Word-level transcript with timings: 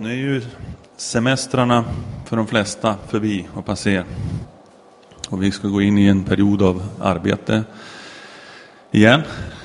Nu 0.00 0.10
är 0.10 0.16
ju 0.16 0.42
semestrarna 0.96 1.84
för 2.24 2.36
de 2.36 2.46
flesta 2.46 2.96
förbi 3.08 3.48
och 3.54 3.66
passé. 3.66 4.02
Och 5.28 5.42
vi 5.42 5.50
ska 5.50 5.68
gå 5.68 5.82
in 5.82 5.98
i 5.98 6.06
en 6.06 6.24
period 6.24 6.62
av 6.62 6.82
arbete 7.00 7.64
igen. 8.90 9.20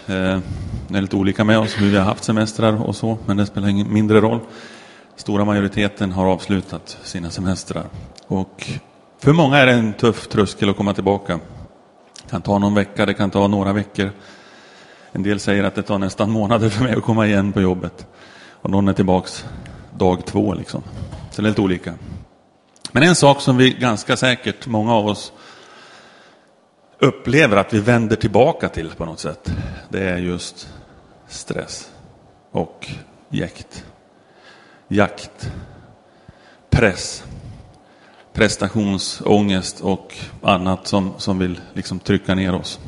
Eh, 0.07 0.39
det 0.87 0.97
är 0.97 1.01
lite 1.01 1.15
olika 1.15 1.43
med 1.43 1.59
oss 1.59 1.81
hur 1.81 1.89
vi 1.89 1.97
har 1.97 2.05
haft 2.05 2.23
semestrar 2.23 2.83
och 2.83 2.95
så, 2.95 3.17
men 3.25 3.37
det 3.37 3.45
spelar 3.45 3.67
ingen 3.67 3.93
mindre 3.93 4.21
roll. 4.21 4.39
Stora 5.15 5.45
majoriteten 5.45 6.11
har 6.11 6.25
avslutat 6.25 6.97
sina 7.03 7.29
semestrar. 7.29 7.85
Och 8.27 8.67
för 9.19 9.33
många 9.33 9.57
är 9.57 9.65
det 9.65 9.71
en 9.73 9.93
tuff 9.93 10.27
tröskel 10.27 10.69
att 10.69 10.77
komma 10.77 10.93
tillbaka. 10.93 11.39
Det 12.23 12.29
kan 12.29 12.41
ta 12.41 12.59
någon 12.59 12.75
vecka, 12.75 13.05
det 13.05 13.13
kan 13.13 13.31
ta 13.31 13.47
några 13.47 13.73
veckor. 13.73 14.11
En 15.11 15.23
del 15.23 15.39
säger 15.39 15.63
att 15.63 15.75
det 15.75 15.83
tar 15.83 15.99
nästan 15.99 16.31
månader 16.31 16.69
för 16.69 16.83
mig 16.83 16.93
att 16.93 17.03
komma 17.03 17.27
igen 17.27 17.51
på 17.51 17.61
jobbet. 17.61 18.07
Och 18.61 18.69
någon 18.69 18.87
är 18.87 18.93
tillbaks 18.93 19.45
dag 19.97 20.25
två 20.25 20.53
liksom. 20.53 20.83
Så 21.31 21.41
det 21.41 21.47
är 21.47 21.49
lite 21.49 21.61
olika. 21.61 21.93
Men 22.91 23.03
en 23.03 23.15
sak 23.15 23.41
som 23.41 23.57
vi 23.57 23.71
ganska 23.71 24.17
säkert, 24.17 24.67
många 24.67 24.93
av 24.93 25.07
oss, 25.07 25.33
upplever 26.99 27.57
att 27.57 27.73
vi 27.73 27.79
vänder 27.79 28.15
tillbaka 28.15 28.69
till 28.69 28.89
på 28.89 29.05
något 29.05 29.19
sätt. 29.19 29.53
Det 29.89 30.09
är 30.09 30.17
just 30.17 30.69
stress 31.27 31.91
och 32.51 32.89
jäkt. 33.29 33.85
Jakt, 34.87 35.51
press, 36.69 37.23
prestationsångest 38.33 39.81
och 39.81 40.15
annat 40.41 40.87
som, 40.87 41.13
som 41.17 41.39
vill 41.39 41.61
liksom 41.73 41.99
trycka 41.99 42.35
ner 42.35 42.55
oss. 42.55 42.79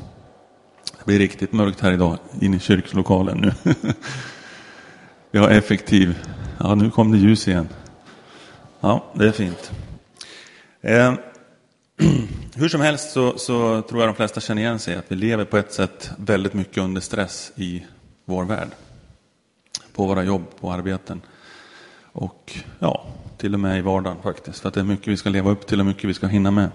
Det 0.98 1.06
blir 1.06 1.20
riktigt 1.20 1.54
mörkt 1.54 1.82
här 1.82 1.92
idag 1.92 2.18
inne 2.42 2.58
i 2.58 2.60
kyrklokalen 2.60 3.38
nu. 3.38 3.74
Vi 5.32 5.40
har 5.40 5.50
effektiv 5.50 6.18
Ja, 6.58 6.76
nu 6.76 6.92
kom 6.92 7.12
det 7.12 7.18
ljus 7.18 7.48
igen. 7.48 7.70
Ja, 8.80 9.06
det 9.14 9.28
är 9.28 9.32
fint. 9.32 9.72
Eh, 10.82 11.14
hur 12.56 12.70
som 12.70 12.82
helst 12.82 13.12
så, 13.12 13.38
så, 13.38 13.82
tror 13.82 14.02
jag 14.02 14.10
de 14.10 14.16
flesta 14.16 14.42
känner 14.42 14.62
igen 14.62 14.80
sig 14.80 14.96
att 14.96 15.06
vi 15.08 15.16
lever 15.16 15.46
på 15.46 15.58
ett 15.58 15.74
sätt 15.74 16.12
väldigt 16.18 16.54
mycket 16.54 16.78
under 16.78 17.02
stress 17.02 17.52
i 17.56 17.86
vår 18.26 18.44
värld. 18.44 18.68
På 19.94 20.06
våra 20.06 20.24
jobb, 20.24 20.44
på 20.60 20.72
arbeten. 20.72 21.22
Och 22.12 22.54
ja, 22.80 23.06
till 23.38 23.54
och 23.54 23.60
med 23.60 23.78
i 23.78 23.82
vardagen 23.82 24.18
faktiskt. 24.24 24.60
För 24.60 24.68
att 24.68 24.74
det 24.74 24.80
är 24.80 24.84
mycket 24.86 25.08
vi 25.08 25.18
ska 25.18 25.30
leva 25.30 25.52
upp 25.52 25.68
till 25.68 25.80
och 25.80 25.86
mycket 25.86 26.10
vi 26.10 26.14
ska 26.14 26.28
hinna 26.28 26.52
med. 26.52 26.70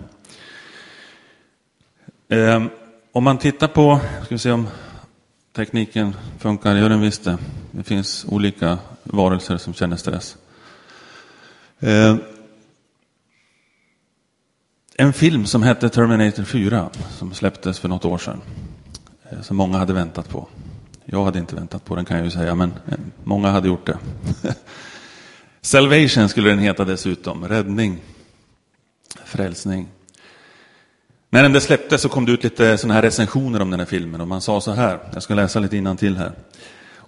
Eh, 2.28 2.64
om 3.12 3.24
man 3.24 3.38
tittar 3.38 3.68
på, 3.68 4.00
ska 4.24 4.34
vi 4.34 4.38
se 4.38 4.50
om 4.50 4.68
tekniken 5.52 6.16
funkar, 6.38 6.76
gör 6.76 6.88
den 6.88 7.00
visst 7.00 7.24
det. 7.24 7.38
Det 7.70 7.82
finns 7.82 8.26
olika 8.28 8.78
varelser 9.02 9.56
som 9.56 9.74
känner 9.74 9.96
stress. 9.96 10.36
Eh, 11.80 12.16
en 14.96 15.12
film 15.12 15.46
som 15.46 15.62
hette 15.62 15.88
Terminator 15.88 16.44
4 16.44 16.90
som 17.18 17.34
släpptes 17.34 17.78
för 17.78 17.88
något 17.88 18.04
år 18.04 18.18
sedan. 18.18 18.40
Eh, 19.30 19.40
som 19.40 19.56
många 19.56 19.78
hade 19.78 19.92
väntat 19.92 20.28
på. 20.28 20.48
Jag 21.04 21.24
hade 21.24 21.38
inte 21.38 21.54
väntat 21.54 21.84
på 21.84 21.96
den 21.96 22.04
kan 22.04 22.16
jag 22.16 22.24
ju 22.24 22.30
säga, 22.30 22.54
men 22.54 22.70
eh, 22.70 22.98
många 23.24 23.50
hade 23.50 23.68
gjort 23.68 23.86
det. 23.86 23.98
Salvation 25.60 26.28
skulle 26.28 26.50
den 26.50 26.58
heta 26.58 26.84
dessutom, 26.84 27.48
räddning, 27.48 28.02
frälsning. 29.24 29.88
När 31.30 31.48
den 31.48 31.60
släpptes 31.60 32.02
så 32.02 32.08
kom 32.08 32.26
det 32.26 32.32
ut 32.32 32.44
lite 32.44 32.78
sådana 32.78 32.94
här 32.94 33.02
recensioner 33.02 33.62
om 33.62 33.70
den 33.70 33.80
här 33.80 33.86
filmen 33.86 34.20
och 34.20 34.28
man 34.28 34.40
sa 34.40 34.60
så 34.60 34.72
här, 34.72 34.98
jag 35.12 35.22
ska 35.22 35.34
läsa 35.34 35.60
lite 35.60 35.96
till 35.98 36.16
här. 36.16 36.32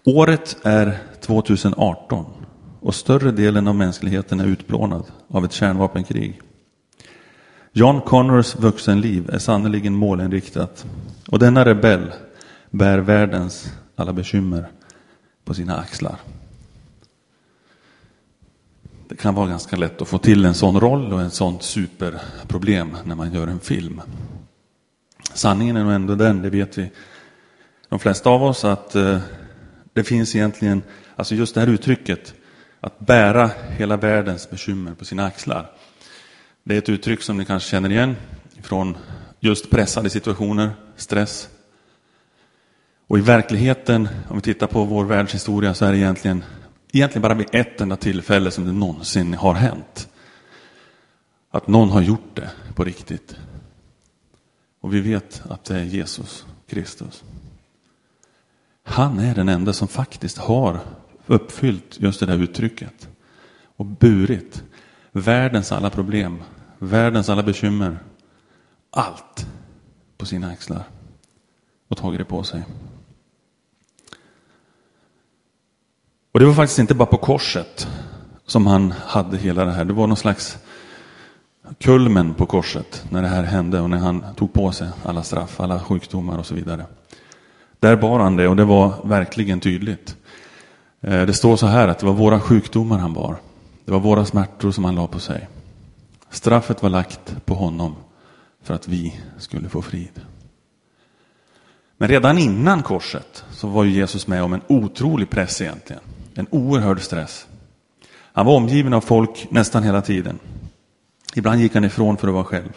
Året 0.05 0.57
är 0.63 0.99
2018 1.21 2.27
och 2.81 2.95
större 2.95 3.31
delen 3.31 3.69
av 3.69 3.75
mänskligheten 3.75 4.41
är 4.41 4.47
utplånad 4.47 5.05
av 5.29 5.45
ett 5.45 5.53
kärnvapenkrig. 5.53 6.41
John 7.73 8.01
Connors 8.01 8.57
vuxenliv 8.57 9.31
är 9.31 9.39
sannerligen 9.39 9.95
målinriktat 9.95 10.87
och 11.29 11.39
denna 11.39 11.65
rebell 11.65 12.13
bär 12.71 12.99
världens 12.99 13.73
alla 13.97 14.13
bekymmer 14.13 14.69
på 15.45 15.55
sina 15.55 15.77
axlar. 15.77 16.17
Det 19.09 19.17
kan 19.17 19.35
vara 19.35 19.49
ganska 19.49 19.77
lätt 19.77 20.03
att 20.03 20.09
få 20.09 20.19
till 20.19 20.45
en 20.45 20.55
sån 20.55 20.81
roll 20.81 21.13
och 21.13 21.21
en 21.21 21.31
sånt 21.31 21.63
superproblem 21.63 22.97
när 23.05 23.15
man 23.15 23.33
gör 23.33 23.47
en 23.47 23.61
film. 23.61 24.01
Sanningen 25.35 25.77
är 25.77 25.85
nog 25.85 25.93
ändå 25.93 26.15
den, 26.15 26.43
det 26.43 26.51
vet 26.51 26.79
vi 26.79 26.91
de 27.89 27.99
flesta 27.99 28.31
av 28.31 28.43
oss, 28.43 28.65
att 28.65 28.95
eh, 28.95 29.19
det 29.93 30.05
finns 30.05 30.37
egentligen, 30.37 30.83
alltså 31.17 31.35
just 31.35 31.55
det 31.55 31.61
här 31.61 31.69
uttrycket, 31.69 32.35
att 32.81 32.99
bära 32.99 33.51
hela 33.69 33.97
världens 33.97 34.51
bekymmer 34.51 34.95
på 34.95 35.05
sina 35.05 35.27
axlar. 35.27 35.71
Det 36.65 36.75
är 36.75 36.79
ett 36.79 36.89
uttryck 36.89 37.23
som 37.23 37.37
ni 37.37 37.45
kanske 37.45 37.71
känner 37.71 37.91
igen 37.91 38.17
från 38.63 38.97
just 39.41 39.71
pressade 39.71 40.11
situationer, 40.11 40.71
stress. 40.97 41.49
Och 43.07 43.19
i 43.19 43.21
verkligheten, 43.21 44.09
om 44.29 44.37
vi 44.37 44.43
tittar 44.43 44.67
på 44.67 44.85
vår 44.85 45.05
världshistoria, 45.05 45.75
så 45.75 45.85
är 45.85 45.93
det 45.93 45.99
egentligen, 45.99 46.45
egentligen 46.93 47.23
bara 47.23 47.35
vid 47.35 47.49
ett 47.53 47.81
enda 47.81 47.97
tillfälle 47.97 48.51
som 48.51 48.67
det 48.67 48.73
någonsin 48.73 49.35
har 49.35 49.55
hänt. 49.55 50.09
Att 51.51 51.69
någon 51.69 51.91
har 51.91 52.01
gjort 52.01 52.31
det 52.35 52.51
på 52.75 52.85
riktigt. 52.85 53.37
Och 54.81 54.95
vi 54.95 55.01
vet 55.01 55.43
att 55.49 55.65
det 55.65 55.77
är 55.77 55.85
Jesus 55.85 56.47
Kristus. 56.69 57.25
Han 58.85 59.19
är 59.19 59.35
den 59.35 59.49
enda 59.49 59.73
som 59.73 59.89
faktiskt 59.89 60.39
har 60.39 60.81
uppfyllt 61.27 62.01
just 62.01 62.21
det 62.21 62.27
där 62.27 62.39
uttrycket 62.43 63.09
och 63.77 63.87
burit 63.87 64.63
världens 65.13 65.73
alla 65.73 65.91
problem, 65.91 66.43
världens 66.79 67.29
alla 67.29 67.43
bekymmer, 67.43 67.99
allt 68.91 69.47
på 70.19 70.27
sina 70.27 70.51
axlar 70.51 70.85
och 71.89 71.97
tagit 71.97 72.19
det 72.19 72.25
på 72.25 72.43
sig. 72.43 72.65
Och 76.33 76.41
det 76.41 76.47
var 76.47 76.55
faktiskt 76.55 76.79
inte 76.79 76.95
bara 76.95 77.07
på 77.07 77.17
korset 77.17 77.89
som 78.47 78.67
han 78.67 78.91
hade 78.91 79.37
hela 79.37 79.65
det 79.65 79.73
här. 79.73 79.85
Det 79.85 79.93
var 79.93 80.07
någon 80.07 80.17
slags 80.17 80.59
kulmen 81.79 82.35
på 82.35 82.47
korset 82.47 83.05
när 83.11 83.23
det 83.23 83.29
här 83.29 83.43
hände 83.43 83.81
och 83.81 83.91
när 83.91 83.99
han 83.99 84.25
tog 84.37 84.53
på 84.53 84.73
sig 84.73 84.89
alla 85.05 85.23
straff, 85.23 85.61
alla 85.61 85.81
sjukdomar 85.81 86.39
och 86.39 86.47
så 86.47 86.55
vidare. 86.55 86.87
Där 87.83 87.97
bar 87.97 88.19
han 88.19 88.37
det 88.37 88.49
och 88.49 88.57
det 88.57 88.65
var 88.65 88.95
verkligen 89.05 89.61
tydligt. 89.61 90.17
Eh, 91.01 91.23
det 91.23 91.33
står 91.33 91.57
så 91.57 91.67
här 91.67 91.89
att 91.89 91.99
det 91.99 92.07
var 92.07 92.13
våra 92.13 92.41
sjukdomar 92.41 92.99
han 92.99 93.13
bar. 93.13 93.37
Det 93.85 93.93
var 93.93 94.01
våra 94.01 94.25
smärtor 94.25 94.71
som 94.71 94.85
han 94.85 94.95
la 94.95 95.07
på 95.07 95.19
sig. 95.19 95.49
Straffet 96.31 96.83
var 96.83 96.91
lagt 96.91 97.47
på 97.47 97.55
honom 97.55 97.95
för 98.63 98.75
att 98.75 98.89
vi 98.89 99.21
skulle 99.39 99.69
få 99.69 99.83
frid. 99.83 100.21
Men 101.97 102.09
redan 102.09 102.39
innan 102.39 102.83
korset 102.83 103.45
så 103.51 103.69
var 103.69 103.85
Jesus 103.85 104.27
med 104.27 104.43
om 104.43 104.53
en 104.53 104.63
otrolig 104.67 105.31
press 105.31 105.61
egentligen. 105.61 106.03
En 106.35 106.47
oerhörd 106.51 107.01
stress. 107.01 107.47
Han 108.33 108.47
var 108.47 108.57
omgiven 108.57 108.95
av 108.95 109.01
folk 109.01 109.47
nästan 109.51 109.83
hela 109.83 110.03
tiden. 110.03 110.39
Ibland 111.35 111.61
gick 111.61 111.75
han 111.75 111.85
ifrån 111.85 112.17
för 112.17 112.29
att 112.29 112.35
vara 112.35 112.45
själv. 112.45 112.73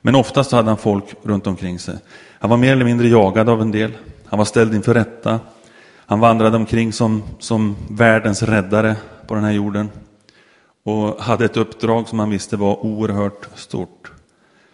Men 0.00 0.14
oftast 0.14 0.52
hade 0.52 0.68
han 0.68 0.78
folk 0.78 1.14
runt 1.22 1.46
omkring 1.46 1.78
sig. 1.78 1.98
Han 2.38 2.50
var 2.50 2.56
mer 2.56 2.72
eller 2.72 2.84
mindre 2.84 3.08
jagad 3.08 3.48
av 3.48 3.62
en 3.62 3.70
del. 3.70 3.92
Han 4.34 4.38
var 4.38 4.44
ställd 4.44 4.74
inför 4.74 4.94
rätta. 4.94 5.40
Han 6.06 6.20
vandrade 6.20 6.56
omkring 6.56 6.92
som, 6.92 7.22
som 7.38 7.76
världens 7.90 8.42
räddare 8.42 8.96
på 9.26 9.34
den 9.34 9.44
här 9.44 9.52
jorden. 9.52 9.88
Och 10.84 11.22
hade 11.22 11.44
ett 11.44 11.56
uppdrag 11.56 12.08
som 12.08 12.18
han 12.18 12.30
visste 12.30 12.56
var 12.56 12.84
oerhört 12.84 13.48
stort. 13.54 14.12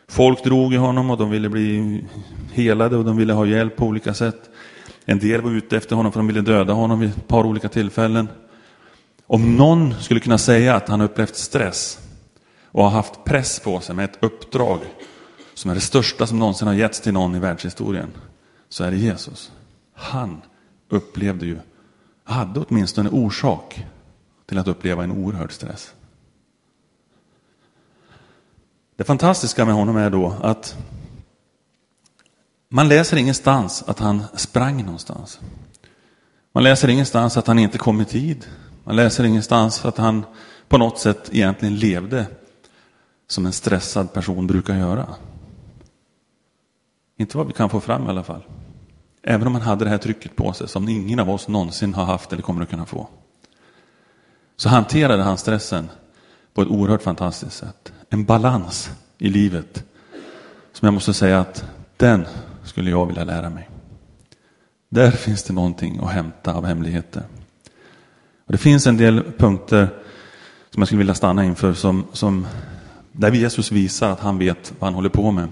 Folk 0.09 0.44
drog 0.44 0.75
i 0.75 0.76
honom 0.76 1.10
och 1.10 1.19
de 1.19 1.31
ville 1.31 1.48
bli 1.48 2.04
helade 2.53 2.97
och 2.97 3.04
de 3.04 3.16
ville 3.16 3.32
ha 3.32 3.47
hjälp 3.47 3.76
på 3.76 3.87
olika 3.87 4.15
sätt. 4.15 4.50
En 5.04 5.19
del 5.19 5.41
var 5.41 5.50
ute 5.50 5.77
efter 5.77 5.97
honom 5.97 6.12
för 6.12 6.21
de 6.21 6.27
ville 6.27 6.41
döda 6.41 6.72
honom 6.72 7.00
vid 7.00 7.10
ett 7.10 7.28
par 7.28 7.47
olika 7.47 7.69
tillfällen. 7.69 8.28
Om 9.27 9.56
någon 9.56 9.94
skulle 9.94 10.21
kunna 10.21 10.38
säga 10.38 10.77
att 10.77 10.88
han 10.88 11.01
upplevt 11.01 11.36
stress 11.36 11.98
och 12.65 12.84
har 12.84 12.91
haft 12.91 13.24
press 13.24 13.60
på 13.60 13.80
sig 13.80 13.95
med 13.95 14.04
ett 14.04 14.18
uppdrag 14.21 14.78
som 15.54 15.71
är 15.71 15.74
det 15.74 15.80
största 15.80 16.27
som 16.27 16.39
någonsin 16.39 16.68
har 16.68 16.74
getts 16.74 17.01
till 17.01 17.13
någon 17.13 17.34
i 17.34 17.39
världshistorien, 17.39 18.10
så 18.71 18.84
är 18.84 18.91
det 18.91 18.97
Jesus. 18.97 19.53
Han 19.95 20.43
upplevde 20.89 21.47
ju, 21.47 21.59
hade 22.25 22.61
åtminstone 22.61 23.11
orsak 23.11 23.84
till 24.47 24.59
att 24.59 24.69
uppleva 24.69 25.05
en 25.05 25.13
oerhörd 25.13 25.53
stress. 25.53 25.95
Det 28.97 29.05
fantastiska 29.05 29.65
med 29.65 29.75
honom 29.75 29.97
är 29.97 30.11
då 30.11 30.34
att 30.43 30.77
man 32.69 32.89
läser 32.89 33.17
ingenstans 33.17 33.84
att 33.87 33.99
han 33.99 34.22
sprang 34.34 34.84
någonstans. 34.84 35.41
Man 36.53 36.63
läser 36.65 36.89
ingenstans 36.89 37.37
att 37.37 37.47
han 37.47 37.59
inte 37.59 37.78
kom 37.78 38.01
i 38.01 38.05
tid. 38.05 38.47
Man 38.84 38.97
läser 38.97 39.25
ingenstans 39.25 39.84
att 39.84 39.99
han 39.99 40.25
på 40.69 40.78
något 40.78 40.99
sätt 40.99 41.28
egentligen 41.33 41.77
levde 41.77 42.27
som 43.27 43.47
en 43.47 43.53
stressad 43.53 44.13
person 44.13 44.47
brukar 44.47 44.77
göra. 44.77 45.07
Inte 47.21 47.37
vad 47.37 47.47
vi 47.47 47.53
kan 47.53 47.71
få 47.71 47.81
fram 47.81 48.07
i 48.07 48.09
alla 48.09 48.22
fall. 48.22 48.43
Även 49.22 49.47
om 49.47 49.55
han 49.55 49.63
hade 49.63 49.84
det 49.84 49.91
här 49.91 49.99
trycket 49.99 50.37
på 50.37 50.53
sig 50.53 50.69
som 50.69 50.89
ingen 50.89 51.19
av 51.19 51.31
oss 51.31 51.49
någonsin 51.49 51.95
har 51.95 52.05
haft 52.05 52.33
eller 52.33 52.43
kommer 52.43 52.63
att 52.63 52.71
kunna 52.71 52.87
få. 52.87 53.09
så 54.57 54.69
hanterade 54.69 55.22
han 55.22 55.39
stressen 55.39 55.91
på 56.55 56.63
ett 56.63 56.69
oerhört 56.69 57.03
fantastiskt 57.03 57.57
sätt. 57.57 57.93
En 58.11 58.25
balans 58.25 58.91
i 59.19 59.28
livet 59.28 59.84
som 60.72 60.87
jag 60.87 60.95
måste 60.95 61.13
säga 61.13 61.41
att 61.41 61.65
den 61.97 62.27
skulle 62.65 62.91
jag 62.91 63.07
vilja 63.07 63.25
lära 63.25 63.51
mig. 63.51 63.69
Där 64.89 65.11
finns 65.11 65.43
det 65.43 65.53
någonting 65.53 66.01
att 66.03 66.11
hämta 66.11 66.55
av 66.55 66.66
hemligheter. 66.66 67.23
Och 68.47 68.53
det 68.53 68.59
finns 68.59 68.87
en 68.87 68.97
del 68.97 69.23
punkter 69.39 69.89
som 70.71 70.81
jag 70.81 70.89
skulle 70.89 70.99
vilja 70.99 71.15
stanna 71.15 71.45
inför 71.45 71.73
som, 71.73 72.05
som 72.13 72.47
där 73.13 73.33
Jesus 73.33 73.73
visar 73.73 74.11
att 74.11 74.21
han 74.21 74.39
vet 74.39 74.73
vad 74.78 74.87
han 74.87 74.95
håller 74.95 75.09
på 75.09 75.31
med. 75.31 75.49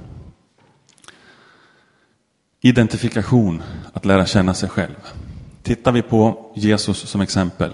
Identifikation, 2.61 3.63
att 3.93 4.05
lära 4.05 4.27
känna 4.27 4.55
sig 4.55 4.69
själv. 4.69 4.95
Tittar 5.63 5.93
vi 5.93 6.03
på 6.03 6.53
Jesus 6.57 6.99
som 6.99 7.21
exempel 7.21 7.73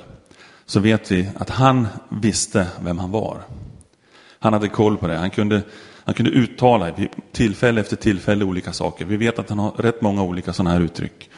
så 0.67 0.81
vet 0.81 1.11
vi 1.11 1.29
att 1.37 1.51
han 1.51 1.87
visste 2.09 2.67
vem 2.81 2.99
han 2.99 3.11
var. 3.11 3.43
Han 4.39 4.53
hade 4.53 4.69
koll 4.69 4.97
på 4.97 5.07
det. 5.07 5.17
Han 5.17 5.31
kunde, 5.31 5.63
han 6.05 6.15
kunde 6.15 6.31
uttala 6.31 6.95
tillfälle 7.33 7.81
efter 7.81 7.97
tillfälle 7.97 8.45
olika 8.45 8.73
saker. 8.73 9.05
Vi 9.05 9.17
vet 9.17 9.39
att 9.39 9.49
han 9.49 9.59
har 9.59 9.71
rätt 9.71 10.03
många 10.03 10.23
olika 10.23 10.53
sådana 10.53 10.71
här 10.71 10.81
uttryck. 10.81 11.31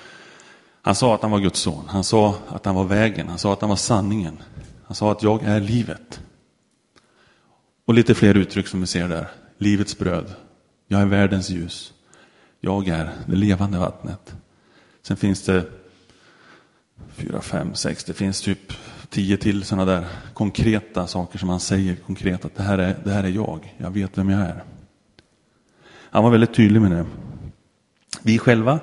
Han 0.83 0.95
sa 0.95 1.15
att 1.15 1.23
han 1.23 1.31
var 1.31 1.39
Guds 1.39 1.61
son. 1.61 1.85
Han 1.89 2.05
sa 2.05 2.35
att 2.49 2.67
han 2.67 2.75
var 2.75 2.85
vägen. 2.85 3.29
Han 3.29 3.39
sa 3.39 3.53
att 3.53 3.61
han 3.61 3.71
var 3.71 3.77
sanningen. 3.77 4.43
Han 4.85 4.95
sa 4.95 5.13
att 5.13 5.23
jag 5.23 5.45
är 5.45 5.61
livet. 5.61 6.21
Och 7.87 7.95
lite 7.95 8.15
fler 8.15 8.37
uttryck 8.37 8.67
som 8.67 8.81
vi 8.81 8.87
ser 8.87 9.09
där. 9.09 9.29
Livets 9.59 9.99
bröd. 9.99 10.35
Jag 10.89 11.01
är 11.01 11.07
världens 11.07 11.51
ljus. 11.51 11.93
Jag 12.67 12.89
är 12.89 13.11
det 13.27 13.37
levande 13.37 13.79
vattnet. 13.79 14.35
Sen 15.03 15.17
finns 15.17 15.43
det 15.43 15.65
fyra, 17.17 17.41
fem, 17.41 17.75
sex, 17.75 18.05
det 18.05 18.13
finns 18.13 18.41
typ 18.41 18.73
tio 19.11 19.37
till 19.37 19.65
sådana 19.65 19.85
där 19.85 20.07
konkreta 20.35 21.07
saker 21.07 21.39
som 21.39 21.49
han 21.49 21.61
säger 21.61 21.97
konkret 21.97 22.45
att 22.45 22.57
det 22.57 22.63
här, 22.63 22.79
är, 22.79 22.97
det 23.05 23.11
här 23.11 23.25
är 23.25 23.29
jag, 23.29 23.75
jag 23.77 23.91
vet 23.91 24.19
vem 24.19 24.31
jag 24.31 24.41
är. 24.41 24.65
Han 26.11 26.25
var 26.25 26.31
väldigt 26.31 26.55
tydlig 26.55 26.83
med 26.83 26.91
det. 26.91 27.07
Vi 28.23 28.39
själva, 28.39 28.81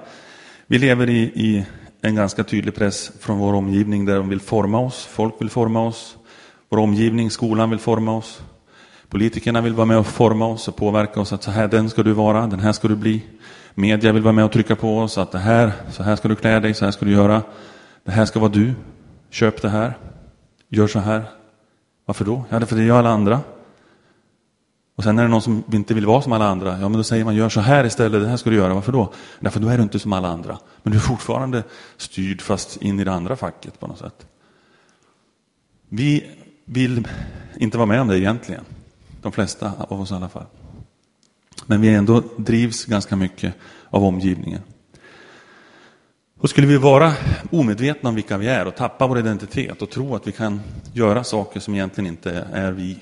vi 0.68 0.78
lever 0.78 1.10
i, 1.10 1.22
i 1.22 1.66
en 2.02 2.16
ganska 2.16 2.44
tydlig 2.44 2.76
press 2.76 3.12
från 3.20 3.38
vår 3.38 3.54
omgivning 3.54 4.06
där 4.06 4.16
de 4.16 4.30
vill 4.30 4.42
forma 4.42 4.80
oss, 4.80 5.06
folk 5.06 5.42
vill 5.42 5.50
forma 5.50 5.82
oss, 5.82 6.18
vår 6.70 6.78
omgivning, 6.78 7.32
skolan 7.32 7.70
vill 7.70 7.80
forma 7.80 8.18
oss, 8.18 8.42
politikerna 9.10 9.62
vill 9.62 9.74
vara 9.74 9.86
med 9.86 9.98
och 9.98 10.08
forma 10.08 10.46
oss 10.46 10.68
och 10.68 10.76
påverka 10.76 11.20
oss 11.20 11.34
att 11.34 11.44
så 11.44 11.52
här 11.52 11.68
den 11.68 11.90
ska 11.90 12.04
du 12.04 12.12
vara, 12.12 12.48
den 12.48 12.60
här 12.60 12.72
ska 12.72 12.88
du 12.88 12.96
bli. 12.96 13.22
Media 13.76 14.12
vill 14.12 14.24
vara 14.24 14.34
med 14.34 14.46
och 14.46 14.52
trycka 14.52 14.76
på 14.76 15.00
oss 15.00 15.18
att 15.18 15.32
det 15.32 15.40
här, 15.40 15.72
så 15.92 16.04
här 16.04 16.16
ska 16.16 16.28
du 16.28 16.36
klä 16.36 16.60
dig, 16.60 16.74
så 16.74 16.86
här 16.86 16.92
ska 16.92 17.06
du 17.06 17.12
göra. 17.12 17.42
Det 18.04 18.12
här 18.12 18.26
ska 18.26 18.40
vara 18.40 18.52
du. 18.52 18.74
Köp 19.30 19.62
det 19.62 19.70
här. 19.70 19.98
Gör 20.70 20.88
så 20.88 21.00
här. 21.00 21.24
Varför 22.06 22.26
då? 22.26 22.46
Ja, 22.50 22.66
för 22.66 22.76
det 22.76 22.84
gör 22.84 23.00
alla 23.00 23.10
andra. 23.10 23.40
Och 24.96 25.04
sen 25.04 25.20
är 25.20 25.24
det 25.24 25.30
någon 25.30 25.42
som 25.42 25.64
inte 25.72 25.94
vill 25.94 26.06
vara 26.06 26.22
som 26.22 26.32
alla 26.32 26.48
andra. 26.48 26.80
Ja, 26.80 26.90
men 26.90 26.94
då 26.94 27.04
säger 27.04 27.26
man 27.26 27.36
gör 27.36 27.50
så 27.50 27.60
här 27.60 27.86
istället. 27.86 28.22
Det 28.22 28.28
här 28.28 28.38
ska 28.38 28.50
du 28.50 28.56
göra. 28.56 28.74
Varför 28.74 28.92
då? 28.92 29.14
Därför 29.40 29.60
då 29.60 29.68
är 29.68 29.78
du 29.78 29.84
inte 29.84 30.00
som 30.00 30.14
alla 30.14 30.28
andra. 30.28 30.58
Men 30.84 30.92
du 30.92 30.98
är 30.98 31.02
fortfarande 31.02 31.64
styrd 31.98 32.42
fast 32.42 32.78
in 32.78 33.00
i 33.00 33.04
det 33.04 33.12
andra 33.12 33.36
facket 33.36 33.80
på 33.80 33.88
något 33.88 33.98
sätt. 33.98 34.28
Vi 35.90 36.32
vill 36.66 37.08
inte 37.58 37.78
vara 37.78 37.86
med 37.86 38.02
om 38.02 38.08
det 38.08 38.20
egentligen. 38.20 38.64
De 39.22 39.32
flesta 39.32 39.72
av 39.78 40.02
oss 40.02 40.12
i 40.12 40.14
alla 40.14 40.30
fall. 40.30 40.46
Men 41.66 41.82
vi 41.82 41.90
ändå 41.90 42.24
drivs 42.38 42.86
ganska 42.86 43.16
mycket 43.16 43.54
av 43.90 44.04
omgivningen. 44.04 44.62
Och 46.40 46.50
skulle 46.50 46.68
vi 46.68 46.78
vara 46.78 47.14
omedvetna 47.52 48.10
om 48.10 48.16
vilka 48.16 48.38
vi 48.38 48.48
är 48.48 48.68
och 48.68 48.76
tappa 48.76 49.08
vår 49.08 49.20
identitet 49.20 49.82
och 49.82 49.90
tro 49.90 50.16
att 50.16 50.28
vi 50.28 50.32
kan 50.32 50.62
göra 50.94 51.24
saker 51.24 51.60
som 51.60 51.74
egentligen 51.74 52.08
inte 52.08 52.48
är 52.54 52.72
vi. 52.72 53.00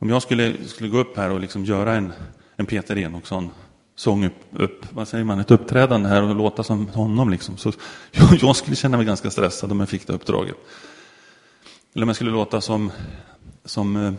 Om 0.00 0.08
jag 0.08 0.22
skulle, 0.22 0.54
skulle 0.66 0.88
gå 0.88 0.98
upp 0.98 1.16
här 1.16 1.30
och 1.30 1.40
liksom 1.40 1.64
göra 1.64 1.94
en, 1.94 2.12
en 2.56 2.66
Peter 2.66 2.98
Enoksson 2.98 3.50
sång 3.96 4.24
upp, 4.24 4.32
upp, 4.52 4.86
vad 4.92 5.08
säger 5.08 5.24
man, 5.24 5.40
ett 5.40 5.50
uppträdande 5.50 6.08
här 6.08 6.22
och 6.22 6.36
låta 6.36 6.62
som 6.62 6.88
honom. 6.88 7.30
Liksom. 7.30 7.56
Så 7.56 7.72
jag, 8.10 8.34
jag 8.40 8.56
skulle 8.56 8.76
känna 8.76 8.96
mig 8.96 9.06
ganska 9.06 9.30
stressad 9.30 9.72
om 9.72 9.80
jag 9.80 9.88
fick 9.88 10.06
det 10.06 10.12
uppdraget. 10.12 10.56
Eller 11.94 12.04
om 12.04 12.08
jag 12.08 12.16
skulle 12.16 12.30
låta 12.30 12.60
som, 12.60 12.92
som 13.64 13.96
eh, 13.96 14.12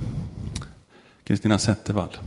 Kristina 1.24 1.60
Zettervall 1.60 2.18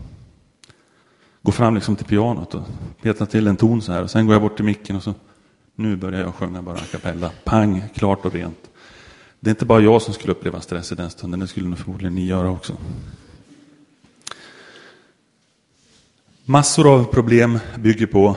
går 1.44 1.52
fram 1.52 1.74
liksom 1.74 1.96
till 1.96 2.06
pianot 2.06 2.54
och 2.54 2.62
petar 3.02 3.26
till 3.26 3.46
en 3.46 3.56
ton 3.56 3.82
så 3.82 3.92
här. 3.92 4.02
Och 4.02 4.10
sen 4.10 4.26
går 4.26 4.34
jag 4.34 4.42
bort 4.42 4.56
till 4.56 4.64
micken 4.64 4.96
och 4.96 5.02
så 5.02 5.14
nu 5.74 5.96
börjar 5.96 6.20
jag 6.20 6.34
sjunga 6.34 6.62
bara 6.62 6.76
a 6.76 6.84
cappella. 6.92 7.30
Pang, 7.44 7.84
klart 7.94 8.24
och 8.24 8.32
rent. 8.32 8.70
Det 9.40 9.50
är 9.50 9.52
inte 9.52 9.64
bara 9.64 9.80
jag 9.80 10.02
som 10.02 10.14
skulle 10.14 10.32
uppleva 10.32 10.60
stress 10.60 10.92
i 10.92 10.94
den 10.94 11.10
stunden, 11.10 11.40
det 11.40 11.46
skulle 11.46 11.68
nog 11.68 11.78
förmodligen 11.78 12.14
ni 12.14 12.26
göra 12.26 12.50
också. 12.50 12.76
Massor 16.44 16.94
av 16.94 17.04
problem 17.04 17.58
bygger 17.78 18.06
på 18.06 18.36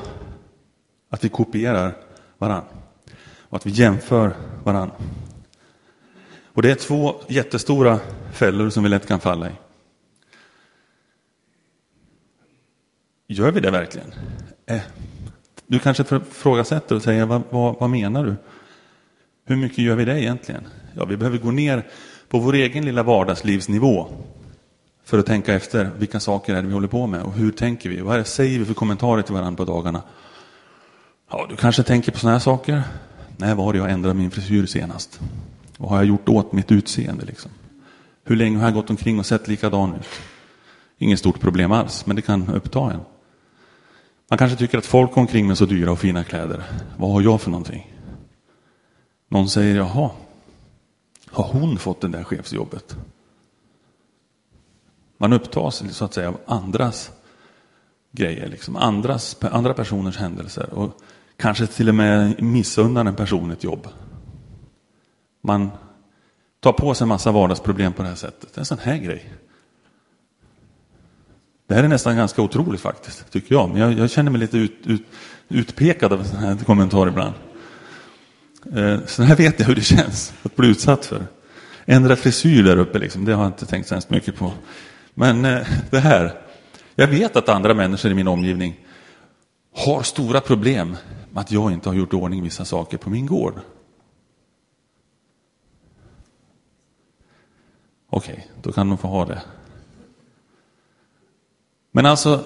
att 1.09 1.23
vi 1.23 1.29
kopierar 1.29 1.95
varann 2.37 2.63
och 3.49 3.57
att 3.57 3.65
vi 3.65 3.71
jämför 3.71 4.35
varann. 4.63 4.91
Och 6.53 6.61
det 6.61 6.71
är 6.71 6.75
två 6.75 7.15
jättestora 7.27 7.99
fällor 8.33 8.69
som 8.69 8.83
vi 8.83 8.89
lätt 8.89 9.07
kan 9.07 9.19
falla 9.19 9.49
i. 9.49 9.53
Gör 13.29 13.51
vi 13.51 13.59
det 13.59 13.71
verkligen? 13.71 14.13
Eh, 14.65 14.81
du 15.67 15.79
kanske 15.79 16.03
frågasätter 16.31 16.95
och 16.95 17.01
säger, 17.01 17.25
vad, 17.25 17.41
vad, 17.49 17.75
vad, 17.79 17.89
menar 17.89 18.25
du? 18.25 18.35
Hur 19.45 19.55
mycket 19.55 19.77
gör 19.77 19.95
vi 19.95 20.05
det 20.05 20.21
egentligen? 20.21 20.67
Ja, 20.93 21.05
vi 21.05 21.17
behöver 21.17 21.37
gå 21.37 21.51
ner 21.51 21.87
på 22.29 22.39
vår 22.39 22.53
egen 22.55 22.85
lilla 22.85 23.03
vardagslivsnivå 23.03 24.07
för 25.03 25.19
att 25.19 25.25
tänka 25.25 25.53
efter 25.53 25.89
vilka 25.97 26.19
saker 26.19 26.55
är 26.55 26.61
det 26.61 26.67
vi 26.67 26.73
håller 26.73 26.87
på 26.87 27.07
med 27.07 27.21
och 27.21 27.33
hur 27.33 27.51
tänker 27.51 27.89
vi? 27.89 28.01
Vad 28.01 28.27
säger 28.27 28.59
vi 28.59 28.65
för 28.65 28.73
kommentarer 28.73 29.21
till 29.21 29.33
varandra 29.33 29.65
på 29.65 29.71
dagarna? 29.71 30.01
Ja, 31.31 31.45
du 31.49 31.55
kanske 31.55 31.83
tänker 31.83 32.11
på 32.11 32.19
sådana 32.19 32.35
här 32.35 32.43
saker. 32.43 32.83
När 33.37 33.55
var 33.55 33.73
det 33.73 33.79
jag 33.79 33.91
ändrade 33.91 34.13
min 34.13 34.31
frisyr 34.31 34.65
senast? 34.65 35.19
Vad 35.77 35.89
har 35.89 35.97
jag 35.97 36.05
gjort 36.05 36.29
åt 36.29 36.51
mitt 36.51 36.71
utseende? 36.71 37.25
Liksom? 37.25 37.51
Hur 38.23 38.35
länge 38.35 38.57
har 38.57 38.65
jag 38.65 38.73
gått 38.73 38.89
omkring 38.89 39.19
och 39.19 39.25
sett 39.25 39.47
likadan 39.47 39.95
ut? 39.95 40.07
Inget 40.97 41.19
stort 41.19 41.39
problem 41.39 41.71
alls, 41.71 42.05
men 42.05 42.15
det 42.15 42.21
kan 42.21 42.49
uppta 42.49 42.91
en. 42.91 42.99
Man 44.29 44.37
kanske 44.37 44.57
tycker 44.57 44.77
att 44.77 44.85
folk 44.85 45.11
går 45.11 45.21
omkring 45.21 45.47
med 45.47 45.57
så 45.57 45.65
dyra 45.65 45.91
och 45.91 45.99
fina 45.99 46.23
kläder. 46.23 46.63
Vad 46.97 47.11
har 47.11 47.21
jag 47.21 47.41
för 47.41 47.51
någonting? 47.51 47.93
Någon 49.29 49.49
säger, 49.49 49.75
jaha, 49.75 50.11
har 51.31 51.43
hon 51.43 51.77
fått 51.77 52.01
det 52.01 52.07
där 52.07 52.23
chefsjobbet? 52.23 52.97
Man 55.17 55.33
upptas 55.33 55.83
så 55.91 56.05
att 56.05 56.13
säga 56.13 56.29
av 56.29 56.39
andras 56.45 57.11
grejer, 58.11 58.47
liksom. 58.47 58.75
andras, 58.75 59.37
andra 59.41 59.73
personers 59.73 60.17
händelser 60.17 60.73
och 60.73 60.97
kanske 61.37 61.67
till 61.67 61.89
och 61.89 61.95
med 61.95 62.43
missunnar 62.43 63.05
en 63.05 63.15
person 63.15 63.51
ett 63.51 63.63
jobb. 63.63 63.87
Man 65.41 65.69
tar 66.59 66.73
på 66.73 66.93
sig 66.93 67.05
en 67.05 67.09
massa 67.09 67.31
vardagsproblem 67.31 67.93
på 67.93 68.01
det 68.01 68.07
här 68.07 68.15
sättet. 68.15 68.53
Det 68.53 68.57
är 68.57 68.61
en 68.61 68.65
sån 68.65 68.77
här 68.77 68.97
grej. 68.97 69.33
Det 71.67 71.75
här 71.75 71.83
är 71.83 71.87
nästan 71.87 72.17
ganska 72.17 72.41
otroligt 72.41 72.81
faktiskt, 72.81 73.31
tycker 73.31 73.55
jag. 73.55 73.69
Men 73.69 73.81
jag, 73.81 73.93
jag 73.93 74.09
känner 74.09 74.31
mig 74.31 74.39
lite 74.39 74.57
ut, 74.57 74.77
ut, 74.85 75.05
utpekad 75.49 76.13
av 76.13 76.23
sådana 76.23 76.47
här 76.47 76.55
kommentarer 76.55 77.09
ibland. 77.09 77.33
Eh, 78.75 79.05
så 79.05 79.23
här 79.23 79.35
vet 79.35 79.59
jag 79.59 79.67
hur 79.67 79.75
det 79.75 79.81
känns 79.81 80.33
att 80.43 80.55
bli 80.55 80.67
utsatt 80.67 81.05
för. 81.05 81.27
Ändra 81.85 82.15
frisyr 82.15 82.63
där 82.63 82.77
uppe, 82.77 82.99
liksom, 82.99 83.25
det 83.25 83.33
har 83.33 83.43
jag 83.43 83.49
inte 83.49 83.65
tänkt 83.65 83.87
så 83.87 83.95
hemskt 83.95 84.09
mycket 84.09 84.35
på. 84.35 84.51
Men 85.13 85.45
eh, 85.45 85.67
det 85.89 85.99
här. 85.99 86.41
Jag 86.95 87.07
vet 87.07 87.35
att 87.35 87.49
andra 87.49 87.73
människor 87.73 88.11
i 88.11 88.13
min 88.13 88.27
omgivning 88.27 88.79
har 89.75 90.03
stora 90.03 90.41
problem 90.41 90.97
med 91.29 91.41
att 91.41 91.51
jag 91.51 91.71
inte 91.71 91.89
har 91.89 91.95
gjort 91.95 92.13
ordning 92.13 92.43
vissa 92.43 92.65
saker 92.65 92.97
på 92.97 93.09
min 93.09 93.25
gård. 93.25 93.59
Okej, 98.09 98.33
okay, 98.33 98.45
då 98.61 98.71
kan 98.71 98.89
de 98.89 98.97
få 98.97 99.07
ha 99.07 99.25
det. 99.25 99.41
Men 101.97 102.05
alltså, 102.05 102.43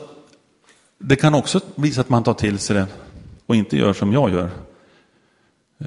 det 0.98 1.15
kan 1.15 1.34
också 1.34 1.60
visa 1.75 2.01
att 2.01 2.10
man 2.10 2.24
tar 2.24 2.34
till 2.34 2.60
sig 2.60 2.75
det 2.75 2.88
och 3.46 3.55
inte 3.55 3.77
gör 3.77 3.93
som 3.93 4.13
jag 4.13 4.31
gör. 4.31 4.50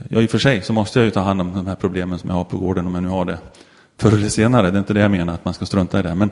Ja, 0.08 0.20
i 0.20 0.26
och 0.26 0.30
för 0.30 0.38
sig 0.38 0.62
så 0.62 0.72
måste 0.72 0.98
jag 0.98 1.04
ju 1.04 1.10
ta 1.10 1.20
hand 1.20 1.40
om 1.40 1.54
de 1.54 1.66
här 1.66 1.74
problemen 1.74 2.18
som 2.18 2.30
jag 2.30 2.36
har 2.36 2.44
på 2.44 2.58
gården 2.58 2.86
om 2.86 2.94
jag 2.94 3.02
nu 3.02 3.08
har 3.08 3.24
det. 3.24 3.38
Förr 3.98 4.12
eller 4.12 4.28
senare, 4.28 4.70
det 4.70 4.76
är 4.76 4.78
inte 4.78 4.92
det 4.92 5.00
jag 5.00 5.10
menar, 5.10 5.34
att 5.34 5.44
man 5.44 5.54
ska 5.54 5.66
strunta 5.66 6.00
i 6.00 6.02
det. 6.02 6.14
Men 6.14 6.30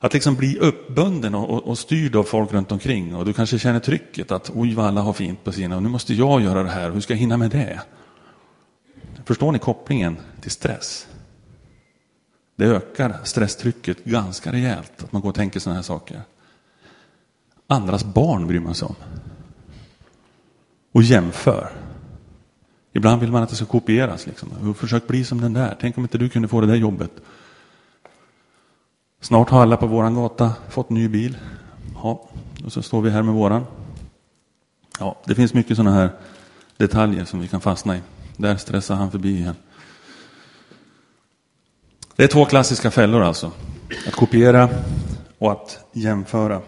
att 0.00 0.12
liksom 0.14 0.34
bli 0.34 0.58
uppbunden 0.58 1.34
och, 1.34 1.50
och, 1.50 1.68
och 1.68 1.78
styrd 1.78 2.16
av 2.16 2.24
folk 2.24 2.52
runt 2.52 2.72
omkring 2.72 3.14
och 3.14 3.24
du 3.24 3.32
kanske 3.32 3.58
känner 3.58 3.80
trycket 3.80 4.32
att 4.32 4.50
oj 4.54 4.74
vad 4.74 4.86
alla 4.86 5.00
har 5.00 5.12
fint 5.12 5.44
på 5.44 5.52
sina 5.52 5.76
och 5.76 5.82
nu 5.82 5.88
måste 5.88 6.14
jag 6.14 6.40
göra 6.40 6.62
det 6.62 6.70
här, 6.70 6.90
hur 6.90 7.00
ska 7.00 7.12
jag 7.12 7.18
hinna 7.18 7.36
med 7.36 7.50
det? 7.50 7.80
Förstår 9.24 9.52
ni 9.52 9.58
kopplingen 9.58 10.16
till 10.40 10.50
stress? 10.50 11.06
Det 12.56 12.64
ökar 12.64 13.20
stresstrycket 13.24 14.04
ganska 14.04 14.52
rejält 14.52 14.92
att 15.04 15.12
man 15.12 15.22
går 15.22 15.28
och 15.28 15.34
tänker 15.34 15.60
sådana 15.60 15.76
här 15.76 15.82
saker. 15.82 16.22
Andras 17.66 18.04
barn 18.04 18.46
bryr 18.46 18.60
man 18.60 18.74
sig 18.74 18.86
om. 18.86 18.94
Och 20.92 21.02
jämför. 21.02 21.72
Ibland 22.92 23.20
vill 23.20 23.32
man 23.32 23.42
att 23.42 23.50
det 23.50 23.56
ska 23.56 23.66
kopieras. 23.66 24.26
Liksom. 24.26 24.74
Försök 24.74 25.06
bli 25.06 25.24
som 25.24 25.40
den 25.40 25.52
där. 25.52 25.76
Tänk 25.80 25.98
om 25.98 26.04
inte 26.04 26.18
du 26.18 26.28
kunde 26.28 26.48
få 26.48 26.60
det 26.60 26.66
där 26.66 26.74
jobbet. 26.74 27.10
Snart 29.20 29.50
har 29.50 29.62
alla 29.62 29.76
på 29.76 29.86
våran 29.86 30.14
gata 30.14 30.52
fått 30.68 30.90
ny 30.90 31.08
bil. 31.08 31.38
Ja, 31.94 32.28
och 32.64 32.72
så 32.72 32.82
står 32.82 33.02
vi 33.02 33.10
här 33.10 33.22
med 33.22 33.34
våran. 33.34 33.66
Ja, 34.98 35.16
det 35.24 35.34
finns 35.34 35.54
mycket 35.54 35.76
sådana 35.76 35.96
här 35.96 36.10
detaljer 36.76 37.24
som 37.24 37.40
vi 37.40 37.48
kan 37.48 37.60
fastna 37.60 37.96
i. 37.96 38.00
Där 38.36 38.56
stressar 38.56 38.94
han 38.94 39.10
förbi 39.10 39.38
igen. 39.38 39.54
Det 42.16 42.24
är 42.24 42.28
två 42.28 42.44
klassiska 42.44 42.90
fällor 42.90 43.22
alltså. 43.22 43.52
Att 44.06 44.14
kopiera 44.14 44.68
och 45.38 45.52
att 45.52 45.84
jämföra. 45.92 46.60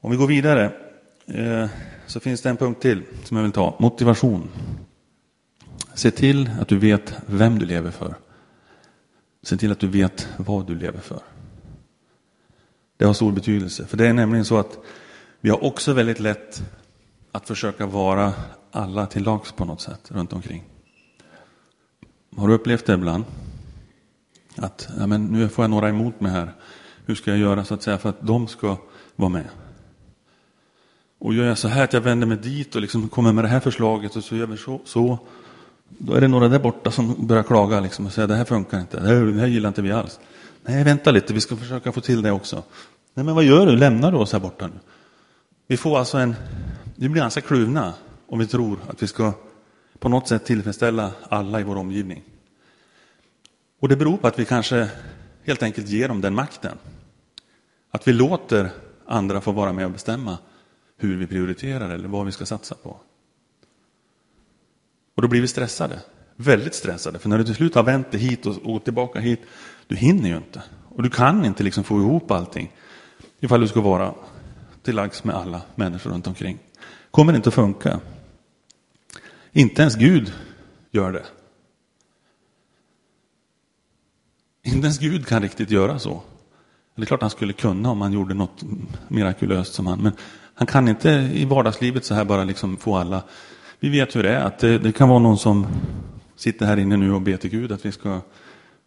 Om 0.00 0.10
vi 0.10 0.16
går 0.16 0.26
vidare 0.26 0.72
eh, 1.26 1.66
så 2.06 2.20
finns 2.20 2.42
det 2.42 2.50
en 2.50 2.56
punkt 2.56 2.82
till 2.82 3.02
som 3.24 3.36
jag 3.36 3.44
vill 3.44 3.52
ta. 3.52 3.76
Motivation. 3.78 4.50
Se 5.94 6.10
till 6.10 6.50
att 6.60 6.68
du 6.68 6.78
vet 6.78 7.14
vem 7.26 7.58
du 7.58 7.66
lever 7.66 7.90
för. 7.90 8.14
Se 9.42 9.56
till 9.56 9.72
att 9.72 9.80
du 9.80 9.88
vet 9.88 10.28
vad 10.36 10.66
du 10.66 10.74
lever 10.74 11.00
för. 11.00 11.20
Det 12.96 13.04
har 13.04 13.12
stor 13.12 13.32
betydelse. 13.32 13.86
För 13.86 13.96
det 13.96 14.06
är 14.06 14.12
nämligen 14.12 14.44
så 14.44 14.58
att 14.58 14.78
vi 15.40 15.50
har 15.50 15.64
också 15.64 15.92
väldigt 15.92 16.20
lätt 16.20 16.62
att 17.32 17.48
försöka 17.48 17.86
vara 17.86 18.32
alla 18.70 19.06
till 19.06 19.22
lags 19.22 19.52
på 19.52 19.64
något 19.64 19.80
sätt 19.80 20.10
runt 20.10 20.32
omkring. 20.32 20.64
Har 22.36 22.48
du 22.48 22.54
upplevt 22.54 22.86
det 22.86 22.94
ibland? 22.94 23.24
Att 24.56 24.88
ja, 24.98 25.06
men 25.06 25.24
nu 25.24 25.48
får 25.48 25.62
jag 25.62 25.70
några 25.70 25.88
emot 25.88 26.20
mig 26.20 26.32
här. 26.32 26.54
Hur 27.06 27.14
ska 27.14 27.30
jag 27.30 27.40
göra 27.40 27.64
så 27.64 27.74
att 27.74 27.82
säga 27.82 27.98
för 27.98 28.08
att 28.08 28.26
de 28.26 28.48
ska 28.48 28.76
vara 29.16 29.28
med? 29.28 29.48
Och 31.18 31.34
gör 31.34 31.44
jag 31.44 31.58
så 31.58 31.68
här 31.68 31.84
att 31.84 31.92
jag 31.92 32.00
vänder 32.00 32.26
mig 32.26 32.36
dit 32.36 32.74
och 32.74 32.80
liksom 32.80 33.08
kommer 33.08 33.32
med 33.32 33.44
det 33.44 33.48
här 33.48 33.60
förslaget 33.60 34.16
och 34.16 34.24
så 34.24 34.36
gör 34.36 34.46
vi 34.46 34.56
så, 34.56 34.80
så 34.84 35.18
då 35.88 36.14
är 36.14 36.20
det 36.20 36.28
några 36.28 36.48
där 36.48 36.58
borta 36.58 36.90
som 36.90 37.26
börjar 37.26 37.42
klaga 37.42 37.80
liksom 37.80 38.06
och 38.06 38.12
säga 38.12 38.26
det 38.26 38.34
här 38.34 38.44
funkar 38.44 38.80
inte, 38.80 39.00
det 39.00 39.06
här, 39.06 39.24
det 39.24 39.40
här 39.40 39.46
gillar 39.46 39.68
inte 39.68 39.82
vi 39.82 39.92
alls. 39.92 40.20
Nej, 40.62 40.84
vänta 40.84 41.10
lite, 41.10 41.34
vi 41.34 41.40
ska 41.40 41.56
försöka 41.56 41.92
få 41.92 42.00
till 42.00 42.22
det 42.22 42.30
också. 42.30 42.62
Nej, 43.14 43.24
men 43.24 43.34
vad 43.34 43.44
gör 43.44 43.66
du? 43.66 43.76
Lämnar 43.76 44.12
du 44.12 44.18
oss 44.18 44.32
här 44.32 44.40
borta 44.40 44.66
nu? 44.66 44.74
Vi 45.66 45.76
får 45.76 45.98
alltså 45.98 46.18
en, 46.18 46.34
vi 46.96 47.08
blir 47.08 47.22
ganska 47.22 47.40
kluvna 47.40 47.94
om 48.28 48.38
vi 48.38 48.46
tror 48.46 48.78
att 48.88 49.02
vi 49.02 49.06
ska 49.06 49.32
på 49.98 50.08
något 50.08 50.28
sätt 50.28 50.44
tillfredsställa 50.44 51.12
alla 51.28 51.60
i 51.60 51.62
vår 51.62 51.76
omgivning. 51.76 52.22
Och 53.80 53.88
det 53.88 53.96
beror 53.96 54.16
på 54.16 54.26
att 54.26 54.38
vi 54.38 54.44
kanske 54.44 54.88
helt 55.44 55.62
enkelt 55.62 55.88
ger 55.88 56.08
dem 56.08 56.20
den 56.20 56.34
makten. 56.34 56.78
Att 57.90 58.08
vi 58.08 58.12
låter 58.12 58.70
andra 59.06 59.40
få 59.40 59.52
vara 59.52 59.72
med 59.72 59.84
och 59.84 59.90
bestämma 59.90 60.38
hur 60.96 61.16
vi 61.16 61.26
prioriterar 61.26 61.90
eller 61.90 62.08
vad 62.08 62.26
vi 62.26 62.32
ska 62.32 62.46
satsa 62.46 62.74
på. 62.74 63.00
Och 65.14 65.22
då 65.22 65.28
blir 65.28 65.40
vi 65.40 65.48
stressade. 65.48 66.00
Väldigt 66.36 66.74
stressade. 66.74 67.18
För 67.18 67.28
när 67.28 67.38
du 67.38 67.44
till 67.44 67.54
slut 67.54 67.74
har 67.74 67.82
vänt 67.82 68.10
dig 68.10 68.20
hit 68.20 68.46
och, 68.46 68.74
och 68.74 68.84
tillbaka 68.84 69.20
hit, 69.20 69.40
du 69.86 69.96
hinner 69.96 70.28
ju 70.28 70.36
inte. 70.36 70.62
Och 70.88 71.02
du 71.02 71.10
kan 71.10 71.44
inte 71.44 71.62
liksom 71.62 71.84
få 71.84 72.00
ihop 72.00 72.30
allting. 72.30 72.72
Ifall 73.40 73.60
du 73.60 73.68
ska 73.68 73.80
vara 73.80 74.14
till 74.82 74.94
lags 74.94 75.24
med 75.24 75.36
alla 75.36 75.62
människor 75.74 76.10
runt 76.10 76.26
omkring. 76.26 76.58
Kommer 77.10 77.36
inte 77.36 77.48
att 77.48 77.54
funka. 77.54 78.00
Inte 79.56 79.82
ens 79.82 79.96
Gud 79.96 80.32
gör 80.90 81.12
det. 81.12 81.22
Inte 84.62 84.86
ens 84.86 84.98
Gud 84.98 85.26
kan 85.26 85.42
riktigt 85.42 85.70
göra 85.70 85.98
så. 85.98 86.22
Det 86.94 87.02
är 87.02 87.06
klart 87.06 87.20
han 87.20 87.30
skulle 87.30 87.52
kunna 87.52 87.90
om 87.90 88.00
han 88.00 88.12
gjorde 88.12 88.34
något 88.34 88.64
mirakulöst 89.08 89.74
som 89.74 89.86
han. 89.86 90.02
Men 90.02 90.12
han 90.54 90.66
kan 90.66 90.88
inte 90.88 91.10
i 91.34 91.44
vardagslivet 91.44 92.04
så 92.04 92.14
här 92.14 92.24
bara 92.24 92.44
liksom 92.44 92.76
få 92.76 92.96
alla. 92.96 93.22
Vi 93.80 93.88
vet 93.88 94.16
hur 94.16 94.22
det 94.22 94.30
är, 94.30 94.44
att 94.44 94.58
det, 94.58 94.78
det 94.78 94.92
kan 94.92 95.08
vara 95.08 95.18
någon 95.18 95.38
som 95.38 95.66
sitter 96.36 96.66
här 96.66 96.76
inne 96.76 96.96
nu 96.96 97.12
och 97.12 97.22
ber 97.22 97.36
till 97.36 97.50
Gud 97.50 97.72
att 97.72 97.86
vi 97.86 97.92
ska 97.92 98.20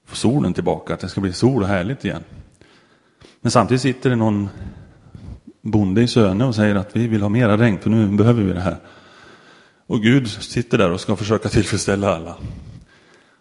få 0.05 0.15
solen 0.15 0.53
tillbaka, 0.53 0.93
att 0.93 0.99
det 0.99 1.09
ska 1.09 1.21
bli 1.21 1.33
sol 1.33 1.61
och 1.61 1.67
härligt 1.67 2.05
igen. 2.05 2.23
Men 3.41 3.51
samtidigt 3.51 3.81
sitter 3.81 4.09
det 4.09 4.15
någon 4.15 4.49
bonde 5.61 6.01
i 6.01 6.07
Söne 6.07 6.45
och 6.45 6.55
säger 6.55 6.75
att 6.75 6.95
vi 6.95 7.07
vill 7.07 7.21
ha 7.21 7.29
mera 7.29 7.57
regn 7.57 7.79
för 7.79 7.89
nu 7.89 8.07
behöver 8.07 8.43
vi 8.43 8.53
det 8.53 8.61
här. 8.61 8.77
Och 9.87 10.01
Gud 10.01 10.27
sitter 10.27 10.77
där 10.77 10.91
och 10.91 11.01
ska 11.01 11.15
försöka 11.15 11.49
tillfredsställa 11.49 12.15
alla. 12.15 12.37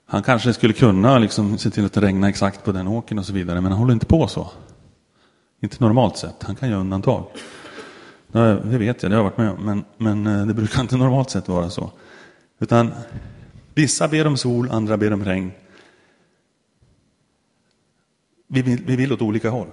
Han 0.07 0.23
kanske 0.23 0.53
skulle 0.53 0.73
kunna 0.73 1.19
liksom 1.19 1.59
se 1.59 1.71
till 1.71 1.85
att 1.85 1.93
det 1.93 2.01
regnar 2.01 2.29
exakt 2.29 2.65
på 2.65 2.73
den 2.73 2.89
åken 2.89 3.19
och 3.19 3.27
så 3.27 3.33
vidare, 3.33 3.61
men 3.61 3.73
han 3.73 3.81
håller 3.81 3.93
inte 3.93 4.07
på 4.07 4.29
så. 4.29 4.51
Inte 5.61 5.77
normalt 5.81 6.17
sett, 6.17 6.43
han 6.43 6.57
kan 6.57 6.69
göra 6.69 6.81
undantag. 6.81 7.27
Det 8.33 8.79
vet 8.79 9.03
jag, 9.03 9.13
det 9.13 9.17
har 9.17 9.25
jag 9.25 9.31
varit 9.31 9.39
med 9.39 9.51
om, 9.51 9.65
men, 9.65 9.85
men 9.97 10.41
eh, 10.41 10.47
det 10.47 10.55
brukar 10.55 10.81
inte 10.81 10.97
normalt 10.97 11.31
sett 11.31 11.49
vara 11.49 11.71
så. 11.71 11.91
Utan 12.59 12.91
vissa 13.75 14.09
ber 14.09 14.27
om 14.27 14.37
sol, 14.37 14.71
andra 14.71 14.97
ber 14.97 15.13
om 15.13 15.25
regn. 15.25 15.53
Vi 18.49 18.63
vill, 18.63 18.85
vi 18.87 18.97
vill 18.97 19.13
åt 19.13 19.23
olika 19.23 19.51
håll. 19.51 19.69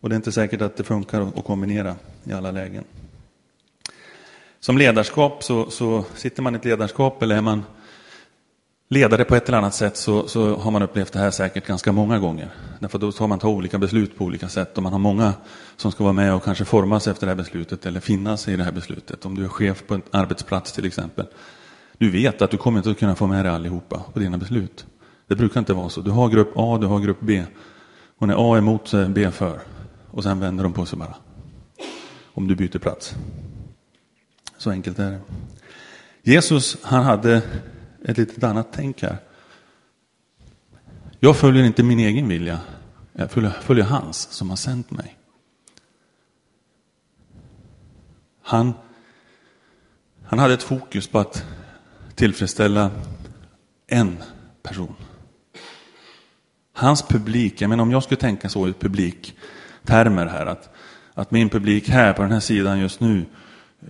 Och 0.00 0.08
det 0.08 0.14
är 0.14 0.16
inte 0.16 0.32
säkert 0.32 0.62
att 0.62 0.76
det 0.76 0.84
funkar 0.84 1.20
att 1.20 1.44
kombinera 1.44 1.96
i 2.24 2.32
alla 2.32 2.50
lägen. 2.50 2.84
Som 4.64 4.78
ledarskap 4.78 5.42
så, 5.44 5.70
så 5.70 6.04
sitter 6.14 6.42
man 6.42 6.54
i 6.54 6.58
ett 6.58 6.64
ledarskap 6.64 7.22
eller 7.22 7.36
är 7.36 7.40
man 7.40 7.62
ledare 8.88 9.24
på 9.24 9.36
ett 9.36 9.48
eller 9.48 9.58
annat 9.58 9.74
sätt 9.74 9.96
så, 9.96 10.28
så, 10.28 10.56
har 10.56 10.70
man 10.70 10.82
upplevt 10.82 11.12
det 11.12 11.18
här 11.18 11.30
säkert 11.30 11.66
ganska 11.66 11.92
många 11.92 12.18
gånger. 12.18 12.48
Därför 12.78 12.98
då 12.98 13.12
tar 13.12 13.26
man 13.26 13.38
ta 13.38 13.48
olika 13.48 13.78
beslut 13.78 14.18
på 14.18 14.24
olika 14.24 14.48
sätt 14.48 14.76
och 14.76 14.82
man 14.82 14.92
har 14.92 14.98
många 14.98 15.34
som 15.76 15.92
ska 15.92 16.04
vara 16.04 16.12
med 16.12 16.34
och 16.34 16.44
kanske 16.44 16.64
formas 16.64 17.08
efter 17.08 17.26
det 17.26 17.30
här 17.30 17.36
beslutet 17.36 17.86
eller 17.86 18.00
finnas 18.00 18.48
i 18.48 18.56
det 18.56 18.64
här 18.64 18.72
beslutet. 18.72 19.24
Om 19.24 19.34
du 19.34 19.44
är 19.44 19.48
chef 19.48 19.86
på 19.86 19.94
en 19.94 20.02
arbetsplats 20.10 20.72
till 20.72 20.86
exempel. 20.86 21.26
Du 21.98 22.10
vet 22.10 22.42
att 22.42 22.50
du 22.50 22.56
kommer 22.56 22.78
inte 22.78 22.90
att 22.90 22.98
kunna 22.98 23.14
få 23.14 23.26
med 23.26 23.44
dig 23.44 23.52
allihopa 23.52 24.02
på 24.12 24.18
dina 24.18 24.38
beslut. 24.38 24.86
Det 25.28 25.36
brukar 25.36 25.60
inte 25.60 25.74
vara 25.74 25.88
så. 25.88 26.00
Du 26.00 26.10
har 26.10 26.28
grupp 26.28 26.52
A, 26.56 26.78
du 26.80 26.86
har 26.86 27.00
grupp 27.00 27.20
B. 27.20 27.44
Och 28.18 28.28
när 28.28 28.52
A 28.52 28.54
är 28.54 28.58
emot 28.58 28.88
så 28.88 28.98
är 28.98 29.08
B 29.08 29.30
för. 29.30 29.60
Och 30.10 30.22
sen 30.22 30.40
vänder 30.40 30.64
de 30.64 30.72
på 30.72 30.86
sig 30.86 30.98
bara. 30.98 31.14
Om 32.34 32.48
du 32.48 32.54
byter 32.54 32.78
plats. 32.78 33.14
Så 34.62 34.70
enkelt 34.70 34.98
är 34.98 35.10
det. 35.10 35.20
Jesus, 36.22 36.76
han 36.82 37.04
hade 37.04 37.42
ett 38.04 38.18
litet 38.18 38.44
annat 38.44 38.68
tänk 38.72 39.02
här. 39.02 39.16
Jag 41.20 41.36
följer 41.36 41.64
inte 41.64 41.82
min 41.82 41.98
egen 41.98 42.28
vilja. 42.28 42.60
Jag 43.12 43.30
följer, 43.30 43.50
följer 43.50 43.84
hans 43.84 44.18
som 44.18 44.50
har 44.50 44.56
sänt 44.56 44.90
mig. 44.90 45.18
Han, 48.42 48.74
han 50.24 50.38
hade 50.38 50.54
ett 50.54 50.62
fokus 50.62 51.08
på 51.08 51.18
att 51.18 51.44
tillfredsställa 52.14 52.90
en 53.86 54.16
person. 54.62 54.94
Hans 56.72 57.02
publik, 57.02 57.60
jag 57.60 57.68
menar 57.68 57.82
om 57.82 57.90
jag 57.90 58.02
skulle 58.02 58.20
tänka 58.20 58.48
så 58.48 58.68
i 58.68 58.72
publiktermer 58.72 60.26
här, 60.26 60.46
att, 60.46 60.74
att 61.14 61.30
min 61.30 61.48
publik 61.48 61.88
här 61.88 62.12
på 62.12 62.22
den 62.22 62.32
här 62.32 62.40
sidan 62.40 62.78
just 62.78 63.00
nu 63.00 63.26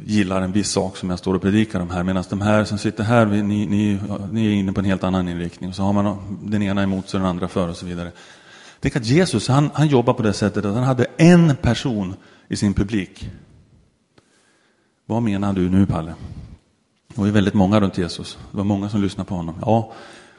gillar 0.01 0.43
en 0.43 0.53
viss 0.53 0.71
sak 0.71 0.97
som 0.97 1.11
jag 1.11 1.19
står 1.19 1.35
och 1.35 1.43
predikar 1.43 1.81
om 1.81 1.91
här. 1.91 2.03
Medan 2.03 2.25
de 2.31 2.41
här 2.41 2.65
som 2.65 2.79
sitter 2.79 3.05
här, 3.05 3.27
ni, 3.27 3.43
ni, 3.43 4.01
ni 4.31 4.47
är 4.47 4.51
inne 4.51 4.73
på 4.73 4.81
en 4.81 4.85
helt 4.85 5.05
annan 5.05 5.29
inriktning. 5.29 5.71
Och 5.71 5.77
så 5.77 5.83
har 5.83 5.93
man 5.93 6.39
den 6.43 6.63
ena 6.63 6.83
emot 6.83 7.09
sig 7.09 7.21
den 7.21 7.29
andra 7.29 7.49
för 7.49 7.69
och 7.69 7.77
så 7.77 7.87
vidare. 7.87 8.13
Tänk 8.81 8.97
att 8.97 9.07
Jesus, 9.07 9.49
han, 9.49 9.71
han 9.75 9.89
jobbar 9.89 10.15
på 10.15 10.23
det 10.23 10.33
sättet 10.33 10.65
att 10.65 10.75
han 10.75 10.85
hade 10.85 11.07
en 11.17 11.57
person 11.57 12.15
i 12.49 12.57
sin 12.57 12.75
publik. 12.75 13.31
Vad 15.07 15.23
menar 15.23 15.53
du 15.53 15.71
nu 15.71 15.87
Palle? 15.87 16.15
Det 17.09 17.19
var 17.19 17.27
ju 17.27 17.33
väldigt 17.33 17.55
många 17.55 17.81
runt 17.81 17.99
Jesus. 17.99 18.39
Det 18.51 18.57
var 18.57 18.65
många 18.65 18.89
som 18.89 19.03
lyssnade 19.03 19.29
på 19.29 19.35
honom. 19.35 19.55
Ja, 19.61 19.93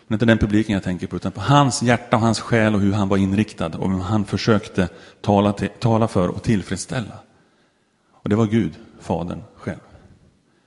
men 0.08 0.16
inte 0.16 0.26
den 0.26 0.38
publiken 0.38 0.74
jag 0.74 0.84
tänker 0.84 1.08
på, 1.08 1.16
utan 1.16 1.32
på 1.32 1.42
hans 1.42 1.84
hjärta 1.84 2.16
och 2.16 2.22
hans 2.22 2.40
själ 2.40 2.76
och 2.76 2.82
hur 2.82 2.94
han 2.94 3.10
var 3.10 3.18
inriktad 3.18 3.78
och 3.78 3.92
hur 3.92 4.00
han 4.00 4.26
försökte 4.26 4.90
tala, 5.22 5.54
till, 5.54 5.70
tala 5.80 6.08
för 6.08 6.28
och 6.28 6.44
tillfredsställa. 6.44 7.20
Och 8.12 8.30
det 8.30 8.36
var 8.36 8.46
Gud. 8.46 8.74
Fadern 9.04 9.44
själv. 9.56 9.80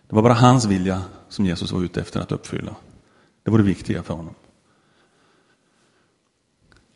Det 0.08 0.14
var 0.14 0.22
bara 0.22 0.34
hans 0.34 0.64
vilja 0.64 1.02
som 1.28 1.46
Jesus 1.46 1.72
var 1.72 1.82
ute 1.82 2.00
efter 2.00 2.20
att 2.20 2.32
uppfylla. 2.32 2.76
Det 3.42 3.50
var 3.50 3.58
det 3.58 3.64
viktiga 3.64 4.02
för 4.02 4.14
honom. 4.14 4.34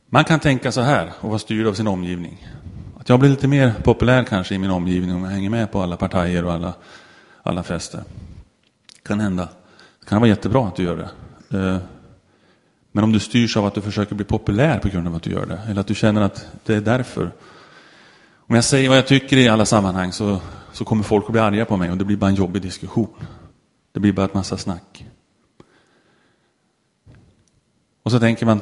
Man 0.07 0.25
kan 0.25 0.41
tänka 0.41 0.73
så 0.73 0.81
här 0.81 1.13
och 1.21 1.29
vara 1.29 1.39
styrd 1.39 1.67
av 1.67 1.75
sin 1.75 1.87
omgivning. 1.87 2.49
Att 2.99 3.09
jag 3.09 3.21
blir 3.21 3.31
lite 3.31 3.49
mer 3.49 3.75
populär 3.85 4.25
kanske 4.25 4.55
i 4.55 4.59
min 4.59 4.71
omgivning 4.71 5.15
om 5.15 5.25
jag 5.25 5.31
hänger 5.31 5.51
med 5.51 5.73
på 5.73 5.83
alla 5.83 5.97
partier 5.97 6.45
och 6.45 6.53
alla, 6.53 6.75
alla 7.43 7.63
fester. 7.63 8.03
Kan 9.03 9.21
hända. 9.21 9.49
Det 10.01 10.07
kan 10.07 10.21
vara 10.21 10.29
jättebra 10.29 10.67
att 10.67 10.77
du 10.77 10.83
gör 10.83 10.97
det. 10.97 11.11
Eh, 11.59 11.79
men 12.93 13.05
om 13.05 13.13
du 13.13 13.21
styrs 13.21 13.57
av 13.57 13.67
att 13.67 13.75
du 13.75 13.81
försöker 13.81 14.15
bli 14.15 14.25
populär 14.25 14.79
på 14.79 14.89
grund 14.89 15.09
av 15.09 15.15
att 15.15 15.23
du 15.23 15.31
gör 15.31 15.47
det, 15.47 15.61
eller 15.69 15.81
att 15.81 15.87
du 15.87 15.95
känner 15.95 16.21
att 16.21 16.47
det 16.65 16.75
är 16.75 16.81
därför. 16.81 17.31
Om 18.35 18.55
jag 18.55 18.65
säger 18.65 18.89
vad 18.89 18.99
jag 18.99 19.07
tycker 19.07 19.37
i 19.37 19.49
alla 19.49 19.67
sammanhang 19.67 20.13
så 20.13 20.41
så 20.73 20.85
kommer 20.85 21.03
folk 21.03 21.25
att 21.25 21.33
bli 21.33 21.41
arga 21.41 21.65
på 21.65 21.77
mig 21.77 21.91
och 21.91 21.97
det 21.97 22.05
blir 22.05 22.17
bara 22.17 22.31
en 22.31 22.37
jobbig 22.37 22.63
diskussion. 22.63 23.09
Det 23.93 24.01
blir 24.01 24.13
bara 24.13 24.27
ett 24.27 24.35
massa 24.35 24.57
snack. 24.57 25.07
Och 28.03 28.11
så 28.11 28.21
tänker 28.21 28.47
man 28.47 28.61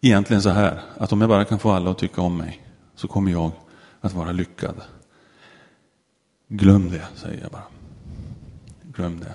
egentligen 0.00 0.42
så 0.42 0.50
här, 0.50 0.80
att 0.98 1.12
om 1.12 1.20
jag 1.20 1.30
bara 1.30 1.44
kan 1.44 1.58
få 1.58 1.70
alla 1.70 1.90
att 1.90 1.98
tycka 1.98 2.20
om 2.20 2.36
mig 2.36 2.60
så 2.94 3.08
kommer 3.08 3.32
jag 3.32 3.50
att 4.00 4.14
vara 4.14 4.32
lyckad. 4.32 4.82
Glöm 6.48 6.90
det, 6.90 7.06
säger 7.14 7.42
jag 7.42 7.50
bara. 7.50 7.62
Glöm 8.82 9.20
det. 9.20 9.34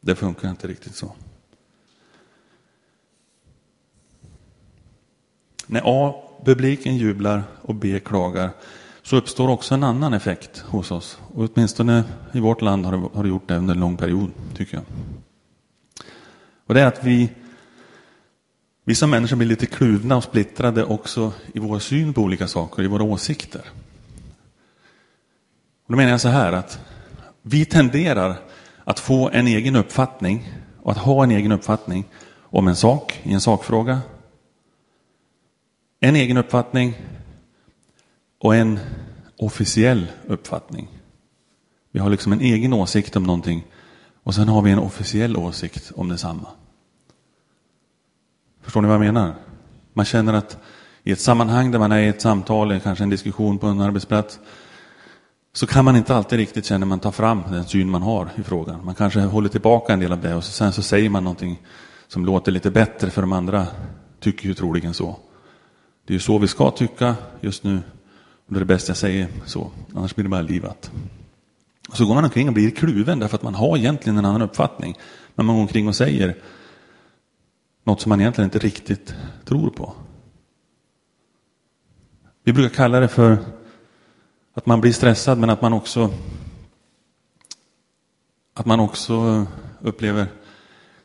Det 0.00 0.14
funkar 0.14 0.50
inte 0.50 0.68
riktigt 0.68 0.94
så. 0.94 1.12
När 5.66 5.82
A, 5.84 6.14
publiken 6.44 6.96
jublar 6.96 7.44
och 7.62 7.74
B 7.74 8.00
klagar 8.00 8.50
så 9.06 9.16
uppstår 9.16 9.48
också 9.48 9.74
en 9.74 9.82
annan 9.82 10.14
effekt 10.14 10.58
hos 10.58 10.90
oss. 10.90 11.18
Och 11.34 11.48
åtminstone 11.50 12.04
i 12.32 12.40
vårt 12.40 12.62
land 12.62 12.84
har 12.84 12.92
det, 12.92 13.08
har 13.14 13.22
det 13.22 13.28
gjort 13.28 13.48
det 13.48 13.56
under 13.56 13.74
en 13.74 13.80
lång 13.80 13.96
period, 13.96 14.30
tycker 14.54 14.76
jag. 14.76 14.84
Och 16.66 16.74
det 16.74 16.80
är 16.80 16.86
att 16.86 17.04
vi, 17.04 17.30
vi 18.84 18.94
som 18.94 19.10
människor 19.10 19.36
blir 19.36 19.48
lite 19.48 19.66
kluvna 19.66 20.16
och 20.16 20.24
splittrade 20.24 20.84
också 20.84 21.32
i 21.54 21.58
vår 21.58 21.78
syn 21.78 22.14
på 22.14 22.20
olika 22.20 22.48
saker, 22.48 22.82
i 22.82 22.86
våra 22.86 23.02
åsikter. 23.02 23.62
Och 25.86 25.92
då 25.92 25.96
menar 25.96 26.10
jag 26.10 26.20
så 26.20 26.28
här 26.28 26.52
att 26.52 26.80
vi 27.42 27.64
tenderar 27.64 28.36
att 28.84 28.98
få 28.98 29.30
en 29.30 29.46
egen 29.46 29.76
uppfattning 29.76 30.52
och 30.82 30.92
att 30.92 30.98
ha 30.98 31.24
en 31.24 31.30
egen 31.30 31.52
uppfattning 31.52 32.04
om 32.42 32.68
en 32.68 32.76
sak, 32.76 33.20
i 33.22 33.32
en 33.32 33.40
sakfråga. 33.40 34.00
En 36.00 36.16
egen 36.16 36.36
uppfattning 36.36 36.94
och 38.38 38.56
en 38.56 38.78
officiell 39.38 40.06
uppfattning. 40.26 40.88
Vi 41.92 42.00
har 42.00 42.10
liksom 42.10 42.32
en 42.32 42.40
egen 42.40 42.72
åsikt 42.72 43.16
om 43.16 43.22
någonting 43.22 43.64
och 44.22 44.34
sen 44.34 44.48
har 44.48 44.62
vi 44.62 44.70
en 44.70 44.78
officiell 44.78 45.36
åsikt 45.36 45.92
om 45.94 46.08
detsamma. 46.08 46.48
Förstår 48.62 48.82
ni 48.82 48.88
vad 48.88 48.94
jag 48.94 49.14
menar? 49.14 49.34
Man 49.92 50.04
känner 50.04 50.32
att 50.32 50.58
i 51.02 51.12
ett 51.12 51.20
sammanhang 51.20 51.70
där 51.70 51.78
man 51.78 51.92
är 51.92 51.98
i 51.98 52.08
ett 52.08 52.22
samtal, 52.22 52.80
kanske 52.80 53.04
en 53.04 53.10
diskussion 53.10 53.58
på 53.58 53.66
en 53.66 53.80
arbetsplats, 53.80 54.40
så 55.52 55.66
kan 55.66 55.84
man 55.84 55.96
inte 55.96 56.16
alltid 56.16 56.38
riktigt 56.38 56.64
känna 56.64 56.86
man 56.86 57.00
tar 57.00 57.12
fram 57.12 57.42
den 57.50 57.64
syn 57.64 57.90
man 57.90 58.02
har 58.02 58.28
i 58.36 58.42
frågan. 58.42 58.84
Man 58.84 58.94
kanske 58.94 59.20
håller 59.20 59.48
tillbaka 59.48 59.92
en 59.92 60.00
del 60.00 60.12
av 60.12 60.20
det 60.20 60.34
och 60.34 60.44
sen 60.44 60.72
så 60.72 60.82
säger 60.82 61.10
man 61.10 61.24
någonting 61.24 61.62
som 62.08 62.24
låter 62.24 62.52
lite 62.52 62.70
bättre 62.70 63.10
för 63.10 63.20
de 63.20 63.32
andra 63.32 63.66
tycker 64.20 64.48
ju 64.48 64.54
troligen 64.54 64.94
så. 64.94 65.16
Det 66.06 66.12
är 66.12 66.14
ju 66.14 66.20
så 66.20 66.38
vi 66.38 66.48
ska 66.48 66.70
tycka 66.70 67.14
just 67.40 67.64
nu. 67.64 67.80
Det 68.46 68.56
är 68.56 68.60
det 68.60 68.66
bästa 68.66 68.90
jag 68.90 68.96
säger 68.96 69.28
så, 69.46 69.70
annars 69.94 70.14
blir 70.14 70.22
det 70.22 70.28
bara 70.28 70.42
livat. 70.42 70.90
Och 71.88 71.96
så 71.96 72.06
går 72.06 72.14
man 72.14 72.24
omkring 72.24 72.48
och 72.48 72.54
blir 72.54 72.70
kluven 72.70 73.18
därför 73.18 73.36
att 73.36 73.42
man 73.42 73.54
har 73.54 73.76
egentligen 73.76 74.18
en 74.18 74.24
annan 74.24 74.42
uppfattning. 74.42 74.98
Men 75.34 75.46
man 75.46 75.56
går 75.56 75.62
omkring 75.62 75.88
och 75.88 75.96
säger 75.96 76.36
något 77.84 78.00
som 78.00 78.10
man 78.10 78.20
egentligen 78.20 78.46
inte 78.46 78.58
riktigt 78.58 79.14
tror 79.44 79.70
på. 79.70 79.92
Vi 82.44 82.52
brukar 82.52 82.74
kalla 82.74 83.00
det 83.00 83.08
för 83.08 83.38
att 84.54 84.66
man 84.66 84.80
blir 84.80 84.92
stressad 84.92 85.38
men 85.38 85.50
att 85.50 85.62
man 85.62 85.72
också 85.72 86.10
att 88.54 88.66
man 88.66 88.80
också 88.80 89.46
upplever 89.80 90.26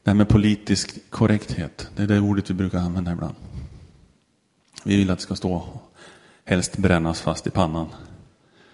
det 0.04 0.10
här 0.10 0.16
med 0.16 0.30
politisk 0.30 1.10
korrekthet. 1.10 1.90
Det 1.96 2.04
är 2.04 2.08
det 2.08 2.20
ordet 2.20 2.50
vi 2.50 2.54
brukar 2.54 2.80
använda 2.80 3.12
ibland. 3.12 3.36
Vi 4.84 4.98
vill 4.98 5.12
att 5.12 5.18
det 5.18 5.24
ska 5.24 5.36
stå 5.36 5.82
helst 6.46 6.78
brännas 6.78 7.22
fast 7.22 7.48
i 7.48 7.50
pannan. 7.50 7.88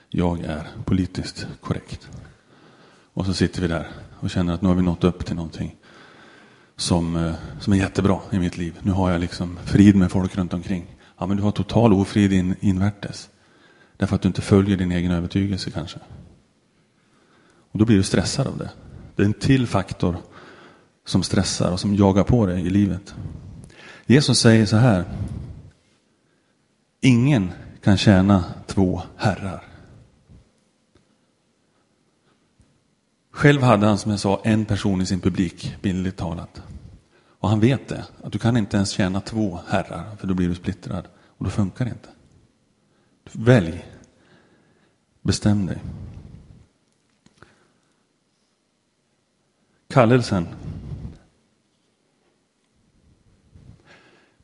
Jag 0.09 0.39
är 0.39 0.67
politiskt 0.85 1.47
korrekt. 1.61 2.09
Och 3.13 3.25
så 3.25 3.33
sitter 3.33 3.61
vi 3.61 3.67
där 3.67 3.87
och 4.19 4.29
känner 4.29 4.53
att 4.53 4.61
nu 4.61 4.67
har 4.67 4.75
vi 4.75 4.81
nått 4.81 5.03
upp 5.03 5.25
till 5.25 5.35
någonting 5.35 5.75
som, 6.75 7.15
eh, 7.15 7.33
som 7.59 7.73
är 7.73 7.77
jättebra 7.77 8.19
i 8.31 8.39
mitt 8.39 8.57
liv. 8.57 8.79
Nu 8.81 8.91
har 8.91 9.11
jag 9.11 9.21
liksom 9.21 9.59
frid 9.65 9.95
med 9.95 10.11
folk 10.11 10.35
runt 10.35 10.53
omkring. 10.53 10.95
Ja, 11.17 11.25
men 11.25 11.37
du 11.37 11.43
har 11.43 11.51
total 11.51 11.93
ofrid 11.93 12.33
in, 12.33 12.55
invärtes. 12.59 13.29
Därför 13.97 14.15
att 14.15 14.21
du 14.21 14.27
inte 14.27 14.41
följer 14.41 14.77
din 14.77 14.91
egen 14.91 15.11
övertygelse 15.11 15.71
kanske. 15.71 15.99
Och 17.71 17.79
då 17.79 17.85
blir 17.85 17.97
du 17.97 18.03
stressad 18.03 18.47
av 18.47 18.57
det. 18.57 18.69
Det 19.15 19.21
är 19.23 19.25
en 19.25 19.33
till 19.33 19.67
faktor 19.67 20.17
som 21.05 21.23
stressar 21.23 21.71
och 21.71 21.79
som 21.79 21.95
jagar 21.95 22.23
på 22.23 22.45
dig 22.45 22.65
i 22.65 22.69
livet. 22.69 23.15
Jesus 24.05 24.39
säger 24.39 24.65
så 24.65 24.77
här. 24.77 25.05
Ingen 27.01 27.51
kan 27.87 27.97
tjäna 27.97 28.43
två 28.65 29.01
herrar. 29.17 29.63
Själv 33.31 33.61
hade 33.61 33.85
han 33.85 33.97
som 33.97 34.11
jag 34.11 34.19
sa 34.19 34.41
en 34.43 34.65
person 34.65 35.01
i 35.01 35.05
sin 35.05 35.19
publik, 35.19 35.75
bildligt 35.81 36.17
talat. 36.17 36.61
Och 37.39 37.49
han 37.49 37.59
vet 37.59 37.87
det, 37.87 38.05
att 38.23 38.31
du 38.31 38.39
kan 38.39 38.57
inte 38.57 38.77
ens 38.77 38.89
tjäna 38.89 39.21
två 39.21 39.59
herrar, 39.67 40.15
för 40.15 40.27
då 40.27 40.33
blir 40.33 40.49
du 40.49 40.55
splittrad. 40.55 41.07
Och 41.17 41.45
då 41.45 41.51
funkar 41.51 41.85
det 41.85 41.91
inte. 41.91 42.09
Välj. 43.31 43.85
Bestäm 45.21 45.65
dig. 45.65 45.77
Kallelsen. 49.87 50.47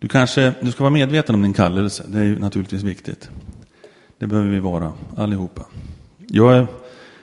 Du 0.03 0.09
kanske, 0.09 0.53
du 0.61 0.71
ska 0.71 0.83
vara 0.83 0.93
medveten 0.93 1.35
om 1.35 1.41
din 1.41 1.53
kallelse. 1.53 2.03
Det 2.07 2.19
är 2.19 2.35
naturligtvis 2.35 2.83
viktigt. 2.83 3.29
Det 4.17 4.27
behöver 4.27 4.49
vi 4.49 4.59
vara, 4.59 4.93
allihopa. 5.17 5.65
Jag 6.17 6.53
är 6.53 6.67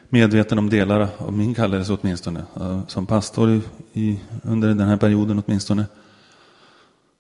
medveten 0.09 0.59
om 0.59 0.71
delar 0.71 1.09
av 1.19 1.33
min 1.33 1.55
kallelse 1.55 1.93
åtminstone. 2.01 2.43
Eh, 2.57 2.87
som 2.87 3.07
pastor 3.07 3.51
i, 3.51 3.61
i, 3.93 4.21
under 4.43 4.69
den 4.69 4.81
här 4.89 4.97
perioden 4.97 5.43
åtminstone. 5.47 5.87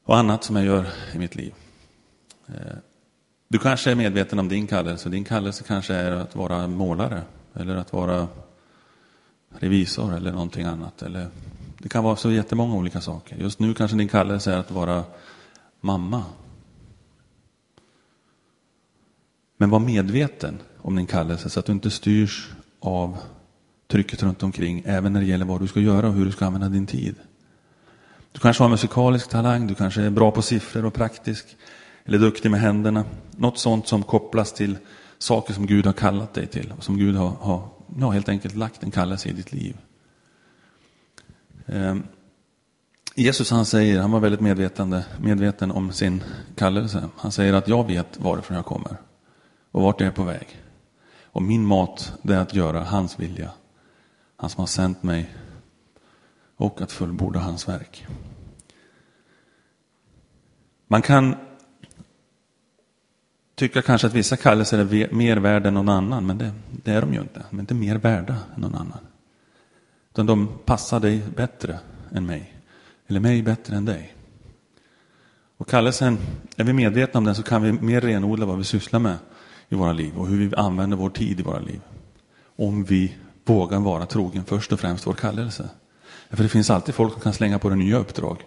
Och 0.04 0.16
annat 0.16 0.44
som 0.44 0.56
jag 0.56 0.64
gör 0.64 0.86
i 1.14 1.18
mitt 1.18 1.34
liv. 1.34 1.52
Eh, 2.46 2.54
du 3.48 3.58
kanske 3.58 3.90
är 3.90 3.94
medveten 3.94 4.38
om 4.38 4.48
din 4.48 4.66
kallelse. 4.66 5.08
Din 5.08 5.24
kallelse 5.24 5.64
kanske 5.66 5.94
är 5.94 6.12
att 6.12 6.36
vara 6.36 6.66
målare 6.66 7.22
eller 7.54 7.76
att 7.76 7.92
vara 7.92 8.28
revisor 9.50 10.16
eller 10.16 10.32
någonting 10.32 10.64
annat. 10.64 11.02
Eller, 11.02 11.26
det 11.78 11.88
kan 11.88 12.04
vara 12.04 12.16
så 12.16 12.30
jättemånga 12.30 12.74
olika 12.74 13.00
saker. 13.00 13.36
Just 13.36 13.58
nu 13.58 13.74
kanske 13.74 13.96
din 13.96 14.08
kallelse 14.08 14.52
är 14.52 14.58
att 14.58 14.70
vara 14.70 15.04
mamma. 15.80 16.24
Men 19.56 19.70
var 19.70 19.78
medveten 19.78 20.58
om 20.78 20.96
din 20.96 21.06
kallelse 21.06 21.50
så 21.50 21.60
att 21.60 21.66
du 21.66 21.72
inte 21.72 21.90
styrs 21.90 22.48
av 22.80 23.18
trycket 23.88 24.22
runt 24.22 24.42
omkring, 24.42 24.82
även 24.86 25.12
när 25.12 25.20
det 25.20 25.26
gäller 25.26 25.44
vad 25.44 25.60
du 25.60 25.68
ska 25.68 25.80
göra 25.80 26.08
och 26.08 26.14
hur 26.14 26.24
du 26.24 26.32
ska 26.32 26.46
använda 26.46 26.68
din 26.68 26.86
tid. 26.86 27.14
Du 28.32 28.40
kanske 28.40 28.62
har 28.62 28.68
musikalisk 28.68 29.28
talang, 29.28 29.66
du 29.66 29.74
kanske 29.74 30.02
är 30.02 30.10
bra 30.10 30.30
på 30.30 30.42
siffror 30.42 30.84
och 30.84 30.94
praktisk, 30.94 31.56
eller 32.04 32.18
duktig 32.18 32.50
med 32.50 32.60
händerna. 32.60 33.04
Något 33.30 33.58
sånt 33.58 33.88
som 33.88 34.02
kopplas 34.02 34.52
till 34.52 34.78
saker 35.18 35.54
som 35.54 35.66
Gud 35.66 35.86
har 35.86 35.92
kallat 35.92 36.34
dig 36.34 36.46
till 36.46 36.72
och 36.76 36.84
som 36.84 36.98
Gud 36.98 37.16
har, 37.16 37.28
har 37.28 37.68
ja, 37.98 38.10
helt 38.10 38.28
enkelt 38.28 38.54
lagt 38.54 38.82
en 38.82 38.90
kallelse 38.90 39.28
i 39.28 39.32
ditt 39.32 39.52
liv. 39.52 39.76
Ehm. 41.66 42.02
Jesus 43.20 43.50
han 43.50 43.66
säger, 43.66 44.00
han 44.00 44.10
var 44.10 44.20
väldigt 44.20 44.40
medvetande, 44.40 45.04
medveten 45.18 45.70
om 45.70 45.92
sin 45.92 46.22
kallelse. 46.54 47.08
Han 47.16 47.32
säger 47.32 47.52
att 47.52 47.68
jag 47.68 47.86
vet 47.86 48.20
varifrån 48.20 48.56
jag 48.56 48.66
kommer 48.66 48.96
och 49.70 49.82
vart 49.82 50.00
jag 50.00 50.06
är 50.06 50.12
på 50.12 50.22
väg. 50.22 50.62
Och 51.24 51.42
min 51.42 51.64
mat, 51.64 52.12
det 52.22 52.34
är 52.34 52.40
att 52.40 52.54
göra 52.54 52.84
hans 52.84 53.20
vilja. 53.20 53.50
Han 54.36 54.50
som 54.50 54.60
har 54.60 54.66
sänt 54.66 55.02
mig 55.02 55.34
och 56.56 56.80
att 56.82 56.92
fullborda 56.92 57.40
hans 57.40 57.68
verk. 57.68 58.06
Man 60.86 61.02
kan 61.02 61.36
tycka 63.54 63.82
kanske 63.82 64.06
att 64.06 64.14
vissa 64.14 64.36
kallelser 64.36 64.78
är 64.78 65.14
mer 65.14 65.36
värda 65.36 65.68
än 65.68 65.74
någon 65.74 65.88
annan, 65.88 66.26
men 66.26 66.38
det, 66.38 66.52
det, 66.84 66.92
är 66.92 67.00
de 67.00 67.14
ju 67.14 67.20
inte. 67.20 67.42
De 67.50 67.56
är 67.56 67.60
inte 67.60 67.74
mer 67.74 67.96
värda 67.96 68.36
än 68.54 68.60
någon 68.60 68.74
annan. 68.74 69.06
Utan 70.10 70.26
de 70.26 70.48
passar 70.64 71.00
dig 71.00 71.22
bättre 71.36 71.78
än 72.12 72.26
mig, 72.26 72.59
eller 73.10 73.20
mig 73.20 73.42
bättre 73.42 73.76
än 73.76 73.84
dig. 73.84 74.14
Och 75.56 75.68
kallelsen, 75.68 76.18
är 76.56 76.64
vi 76.64 76.72
medvetna 76.72 77.18
om 77.18 77.24
den 77.24 77.34
så 77.34 77.42
kan 77.42 77.62
vi 77.62 77.72
mer 77.72 78.00
renodla 78.00 78.46
vad 78.46 78.58
vi 78.58 78.64
sysslar 78.64 79.00
med 79.00 79.16
i 79.68 79.74
våra 79.74 79.92
liv 79.92 80.18
och 80.18 80.26
hur 80.26 80.48
vi 80.48 80.56
använder 80.56 80.96
vår 80.96 81.10
tid 81.10 81.40
i 81.40 81.42
våra 81.42 81.58
liv. 81.58 81.80
Om 82.56 82.84
vi 82.84 83.14
vågar 83.44 83.80
vara 83.80 84.06
trogen 84.06 84.44
först 84.44 84.72
och 84.72 84.80
främst 84.80 85.06
vår 85.06 85.12
kallelse. 85.12 85.68
För 86.30 86.42
det 86.42 86.48
finns 86.48 86.70
alltid 86.70 86.94
folk 86.94 87.12
som 87.12 87.22
kan 87.22 87.32
slänga 87.32 87.58
på 87.58 87.68
det 87.68 87.76
nya 87.76 87.98
uppdrag. 87.98 88.42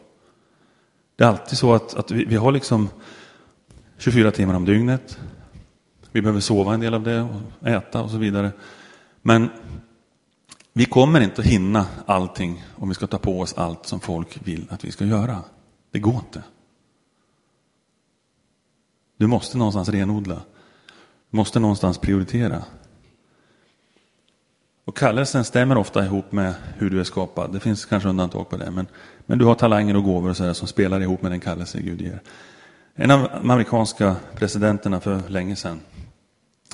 Det 1.15 1.23
är 1.23 1.27
alltid 1.27 1.57
så 1.57 1.73
att, 1.73 1.93
att 1.93 2.11
vi, 2.11 2.25
vi 2.25 2.35
har 2.35 2.51
liksom 2.51 2.89
24 3.97 4.31
timmar 4.31 4.53
om 4.53 4.65
dygnet. 4.65 5.19
Vi 6.11 6.21
behöver 6.21 6.39
sova 6.39 6.73
en 6.73 6.79
del 6.79 6.93
av 6.93 7.03
det 7.03 7.21
och 7.21 7.67
äta 7.67 8.01
och 8.01 8.09
så 8.09 8.17
vidare. 8.17 8.51
Men 9.21 9.49
vi 10.73 10.85
kommer 10.85 11.21
inte 11.21 11.41
att 11.41 11.47
hinna 11.47 11.85
allting 12.05 12.63
om 12.75 12.89
vi 12.89 12.95
ska 12.95 13.07
ta 13.07 13.17
på 13.17 13.39
oss 13.39 13.53
allt 13.53 13.85
som 13.85 13.99
folk 13.99 14.47
vill 14.47 14.67
att 14.69 14.83
vi 14.83 14.91
ska 14.91 15.05
göra. 15.05 15.43
Det 15.91 15.99
går 15.99 16.15
inte. 16.15 16.43
Du 19.17 19.27
måste 19.27 19.57
någonstans 19.57 19.89
renodla 19.89 20.41
Du 21.29 21.37
måste 21.37 21.59
någonstans 21.59 21.97
prioritera. 21.97 22.63
Och 24.85 24.97
kallelsen 24.97 25.43
stämmer 25.43 25.77
ofta 25.77 26.05
ihop 26.05 26.31
med 26.31 26.53
hur 26.77 26.89
du 26.89 26.99
är 26.99 27.03
skapad. 27.03 27.53
Det 27.53 27.59
finns 27.59 27.85
kanske 27.85 28.09
undantag 28.09 28.49
på 28.49 28.57
det. 28.57 28.71
Men, 28.71 28.87
men 29.25 29.37
du 29.37 29.45
har 29.45 29.55
talanger 29.55 29.95
och 29.95 30.03
gåvor 30.03 30.29
och 30.29 30.37
så 30.37 30.53
som 30.53 30.67
spelar 30.67 31.01
ihop 31.01 31.21
med 31.21 31.31
den 31.31 31.39
kallelse 31.39 31.81
Gud 31.81 32.01
ger. 32.01 32.21
En 32.95 33.11
av 33.11 33.19
de 33.19 33.51
amerikanska 33.51 34.15
presidenterna 34.35 34.99
för 34.99 35.29
länge 35.29 35.55
sedan, 35.55 35.81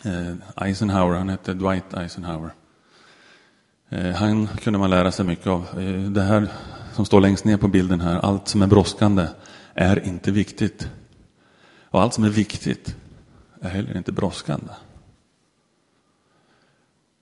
eh, 0.05 0.63
Eisenhower, 0.67 1.17
han 1.17 1.29
hette 1.29 1.53
Dwight 1.53 1.93
Eisenhower. 1.93 2.51
Eh, 3.89 4.15
han 4.15 4.47
kunde 4.47 4.79
man 4.79 4.89
lära 4.89 5.11
sig 5.11 5.25
mycket 5.25 5.47
av. 5.47 5.65
Eh, 5.79 6.11
det 6.11 6.21
här 6.21 6.47
som 6.93 7.05
står 7.05 7.21
längst 7.21 7.45
ner 7.45 7.57
på 7.57 7.67
bilden 7.67 8.01
här, 8.01 8.19
allt 8.19 8.47
som 8.47 8.61
är 8.61 8.67
brådskande 8.67 9.27
är 9.73 10.07
inte 10.07 10.31
viktigt. 10.31 10.89
Och 11.83 12.01
allt 12.01 12.13
som 12.13 12.23
är 12.23 12.29
viktigt 12.29 12.95
är 13.61 13.69
heller 13.69 13.97
inte 13.97 14.11
brådskande. 14.11 14.71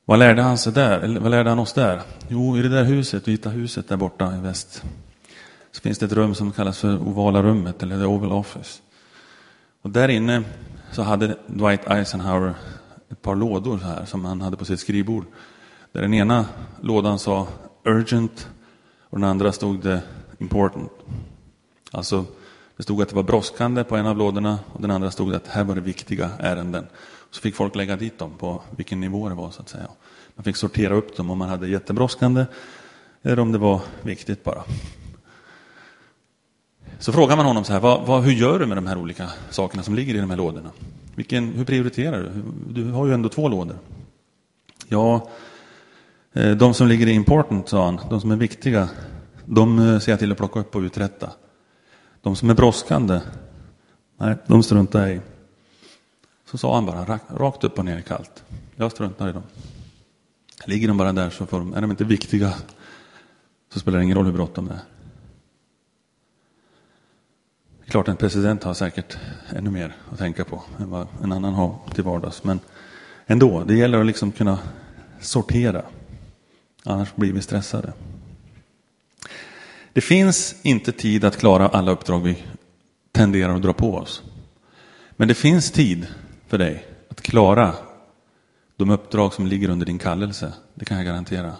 Vad 0.05 0.19
lärde 0.19 0.41
han 0.41 0.57
sig 0.57 0.73
där? 0.73 0.99
Eller 0.99 1.19
vad 1.19 1.31
lärde 1.31 1.49
han 1.49 1.59
oss 1.59 1.73
där? 1.73 2.01
Jo, 2.27 2.57
i 2.57 2.61
det 2.61 2.69
där 2.69 2.83
huset, 2.83 3.27
Vita 3.27 3.49
huset 3.49 3.89
där 3.89 3.97
borta 3.97 4.35
i 4.37 4.39
väst, 4.41 4.83
så 5.71 5.81
finns 5.81 5.99
det 5.99 6.05
ett 6.05 6.11
rum 6.11 6.35
som 6.35 6.51
kallas 6.51 6.79
för 6.79 6.97
ovala 6.97 7.43
rummet, 7.43 7.83
eller 7.83 7.99
the 7.99 8.05
Oval 8.05 8.31
Office. 8.31 8.81
Och 9.81 9.89
där 9.89 10.09
inne 10.09 10.43
så 10.91 11.01
hade 11.01 11.37
Dwight 11.47 11.87
Eisenhower 11.87 12.53
ett 13.09 13.21
par 13.21 13.35
lådor 13.35 13.77
här 13.77 14.05
som 14.05 14.25
han 14.25 14.41
hade 14.41 14.57
på 14.57 14.65
sitt 14.65 14.79
skrivbord. 14.79 15.25
Där 15.97 16.01
den 16.01 16.13
ena 16.13 16.45
lådan 16.81 17.19
sa 17.19 17.47
urgent 17.83 18.49
och 19.09 19.19
den 19.19 19.29
andra 19.29 19.51
stod 19.51 19.83
det 19.83 20.01
important. 20.37 20.91
Alltså, 21.91 22.25
det 22.75 22.83
stod 22.83 23.01
att 23.01 23.09
det 23.09 23.15
var 23.15 23.23
brådskande 23.23 23.83
på 23.83 23.95
en 23.95 24.05
av 24.05 24.17
lådorna 24.17 24.59
och 24.73 24.81
den 24.81 24.91
andra 24.91 25.11
stod 25.11 25.35
att 25.35 25.47
här 25.47 25.63
var 25.63 25.75
det 25.75 25.81
viktiga 25.81 26.29
ärenden. 26.39 26.87
Så 27.31 27.41
fick 27.41 27.55
folk 27.55 27.75
lägga 27.75 27.95
dit 27.95 28.19
dem 28.19 28.31
på 28.37 28.61
vilken 28.75 28.99
nivå 28.99 29.29
det 29.29 29.35
var 29.35 29.51
så 29.51 29.61
att 29.61 29.69
säga. 29.69 29.87
Man 30.35 30.43
fick 30.43 30.55
sortera 30.55 30.95
upp 30.95 31.17
dem 31.17 31.29
om 31.29 31.37
man 31.37 31.49
hade 31.49 31.67
jättebrådskande 31.67 32.45
eller 33.21 33.39
om 33.39 33.51
det 33.51 33.57
var 33.57 33.81
viktigt 34.01 34.43
bara. 34.43 34.63
Så 36.99 37.11
frågar 37.11 37.35
man 37.35 37.45
honom 37.45 37.63
så 37.63 37.73
här, 37.73 37.79
vad, 37.79 38.05
vad, 38.05 38.23
hur 38.23 38.31
gör 38.31 38.59
du 38.59 38.65
med 38.65 38.77
de 38.77 38.87
här 38.87 38.97
olika 38.97 39.29
sakerna 39.49 39.83
som 39.83 39.95
ligger 39.95 40.15
i 40.15 40.19
de 40.19 40.29
här 40.29 40.37
lådorna? 40.37 40.71
Vilken, 41.15 41.53
hur 41.53 41.65
prioriterar 41.65 42.23
du? 42.23 42.43
Du 42.73 42.91
har 42.91 43.05
ju 43.05 43.13
ändå 43.13 43.29
två 43.29 43.47
lådor. 43.47 43.77
Ja, 44.87 45.29
Eh, 46.33 46.51
de 46.51 46.73
som 46.73 46.87
ligger 46.87 47.07
i 47.07 47.11
important, 47.11 47.69
sa 47.69 47.85
han, 47.85 47.99
de 48.09 48.21
som 48.21 48.31
är 48.31 48.35
viktiga, 48.35 48.89
de 49.45 49.79
eh, 49.79 49.99
ser 49.99 50.11
jag 50.11 50.19
till 50.19 50.31
att 50.31 50.37
plocka 50.37 50.59
upp 50.59 50.75
och 50.75 50.81
uträtta. 50.81 51.31
De 52.21 52.35
som 52.35 52.49
är 52.49 52.53
brådskande, 52.53 53.19
nej, 54.17 54.35
de 54.47 54.63
struntar 54.63 54.99
jag 54.99 55.15
i. 55.15 55.21
Så 56.51 56.57
sa 56.57 56.75
han 56.75 56.85
bara, 56.85 57.19
rakt 57.27 57.63
upp 57.63 57.79
och 57.79 57.85
ner 57.85 58.01
kallt. 58.01 58.43
Jag 58.75 58.91
struntar 58.91 59.29
i 59.29 59.31
dem. 59.31 59.43
Ligger 60.65 60.87
de 60.87 60.97
bara 60.97 61.13
där 61.13 61.29
så 61.29 61.45
får 61.45 61.59
de, 61.59 61.73
är 61.73 61.81
de 61.81 61.91
inte 61.91 62.03
viktiga 62.03 62.53
så 63.73 63.79
spelar 63.79 63.97
det 63.97 64.03
ingen 64.03 64.17
roll 64.17 64.25
hur 64.25 64.33
bråttom 64.33 64.67
det 64.67 64.73
är. 64.73 64.79
Det 67.79 67.89
är 67.89 67.91
klart, 67.91 68.07
en 68.07 68.15
president 68.15 68.63
har 68.63 68.73
säkert 68.73 69.17
ännu 69.55 69.69
mer 69.69 69.95
att 70.11 70.17
tänka 70.17 70.45
på 70.45 70.63
än 70.79 70.89
vad 70.89 71.07
en 71.23 71.31
annan 71.31 71.53
har 71.53 71.75
till 71.93 72.03
vardags. 72.03 72.43
Men 72.43 72.59
ändå, 73.25 73.63
det 73.63 73.75
gäller 73.75 73.99
att 73.99 74.05
liksom 74.05 74.31
kunna 74.31 74.59
sortera. 75.19 75.83
Annars 76.87 77.15
blir 77.15 77.33
vi 77.33 77.41
stressade. 77.41 77.93
Det 79.93 80.01
finns 80.01 80.55
inte 80.61 80.91
tid 80.91 81.25
att 81.25 81.37
klara 81.37 81.67
alla 81.67 81.91
uppdrag 81.91 82.19
vi 82.19 82.43
tenderar 83.11 83.55
att 83.55 83.61
dra 83.61 83.73
på 83.73 83.95
oss. 83.95 84.23
Men 85.11 85.27
det 85.27 85.33
finns 85.33 85.71
tid 85.71 86.07
för 86.47 86.57
dig 86.57 86.85
att 87.09 87.21
klara 87.21 87.75
de 88.75 88.89
uppdrag 88.89 89.33
som 89.33 89.47
ligger 89.47 89.69
under 89.69 89.85
din 89.85 89.99
kallelse. 89.99 90.53
Det 90.73 90.85
kan 90.85 90.97
jag 90.97 91.05
garantera. 91.05 91.53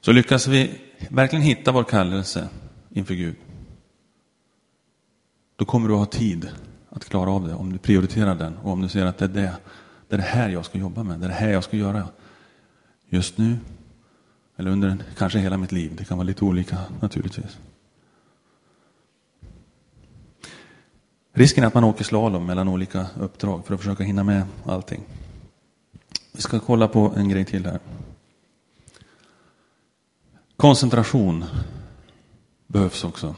Så 0.00 0.12
lyckas 0.12 0.46
vi 0.46 0.80
verkligen 1.08 1.42
hitta 1.42 1.72
vår 1.72 1.84
kallelse 1.84 2.48
inför 2.90 3.14
Gud. 3.14 3.36
Då 5.56 5.64
kommer 5.64 5.88
du 5.88 5.94
att 5.94 6.00
ha 6.00 6.06
tid 6.06 6.50
att 6.90 7.04
klara 7.04 7.30
av 7.30 7.48
det 7.48 7.54
om 7.54 7.72
du 7.72 7.78
prioriterar 7.78 8.34
den 8.34 8.56
och 8.56 8.72
om 8.72 8.82
du 8.82 8.88
ser 8.88 9.06
att 9.06 9.18
det 9.18 9.24
är 9.24 9.28
det, 9.28 9.56
det 10.08 10.14
är 10.14 10.18
det 10.18 10.22
här 10.22 10.48
jag 10.48 10.64
ska 10.64 10.78
jobba 10.78 11.02
med, 11.02 11.20
det 11.20 11.26
är 11.26 11.28
det 11.28 11.34
här 11.34 11.52
jag 11.52 11.64
ska 11.64 11.76
göra 11.76 12.08
just 13.14 13.38
nu 13.38 13.58
eller 14.56 14.70
under 14.70 14.96
kanske 15.18 15.38
hela 15.38 15.56
mitt 15.56 15.72
liv. 15.72 15.92
Det 15.96 16.04
kan 16.04 16.18
vara 16.18 16.26
lite 16.26 16.44
olika 16.44 16.78
naturligtvis. 17.00 17.58
Risken 21.32 21.64
är 21.64 21.68
att 21.68 21.74
man 21.74 21.84
åker 21.84 22.04
slalom 22.04 22.46
mellan 22.46 22.68
olika 22.68 23.06
uppdrag 23.20 23.66
för 23.66 23.74
att 23.74 23.80
försöka 23.80 24.04
hinna 24.04 24.24
med 24.24 24.42
allting. 24.66 25.02
Vi 26.32 26.42
ska 26.42 26.60
kolla 26.60 26.88
på 26.88 27.12
en 27.16 27.28
grej 27.28 27.44
till 27.44 27.66
här. 27.66 27.78
Koncentration 30.56 31.44
behövs 32.66 33.04
också. 33.04 33.34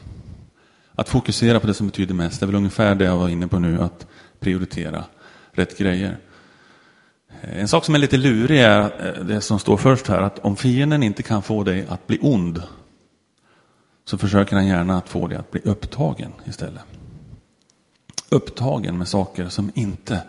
Att 0.95 1.09
fokusera 1.09 1.59
på 1.59 1.67
det 1.67 1.73
som 1.73 1.87
betyder 1.87 2.13
mest, 2.13 2.39
det 2.39 2.43
är 2.43 2.47
väl 2.47 2.55
ungefär 2.55 2.95
det 2.95 3.05
jag 3.05 3.17
var 3.17 3.29
inne 3.29 3.47
på 3.47 3.59
nu, 3.59 3.81
att 3.81 4.07
prioritera 4.39 5.03
rätt 5.51 5.77
grejer. 5.77 6.17
Eh, 7.41 7.59
en 7.59 7.67
sak 7.67 7.85
som 7.85 7.95
är 7.95 7.99
lite 7.99 8.17
lurig 8.17 8.59
är 8.59 8.81
eh, 8.81 9.25
det 9.25 9.41
som 9.41 9.59
står 9.59 9.77
först 9.77 10.07
här, 10.07 10.21
att 10.21 10.39
om 10.39 10.55
fienden 10.55 11.03
inte 11.03 11.23
kan 11.23 11.41
få 11.41 11.63
dig 11.63 11.85
att 11.89 12.07
bli 12.07 12.19
ond, 12.21 12.63
så 14.05 14.17
försöker 14.17 14.55
han 14.55 14.67
gärna 14.67 14.97
att 14.97 15.09
få 15.09 15.27
dig 15.27 15.37
att 15.37 15.51
bli 15.51 15.61
upptagen 15.63 16.31
istället. 16.45 16.83
Upptagen 18.29 18.97
med 18.97 19.07
saker 19.07 19.49
som 19.49 19.71
inte 19.75 20.21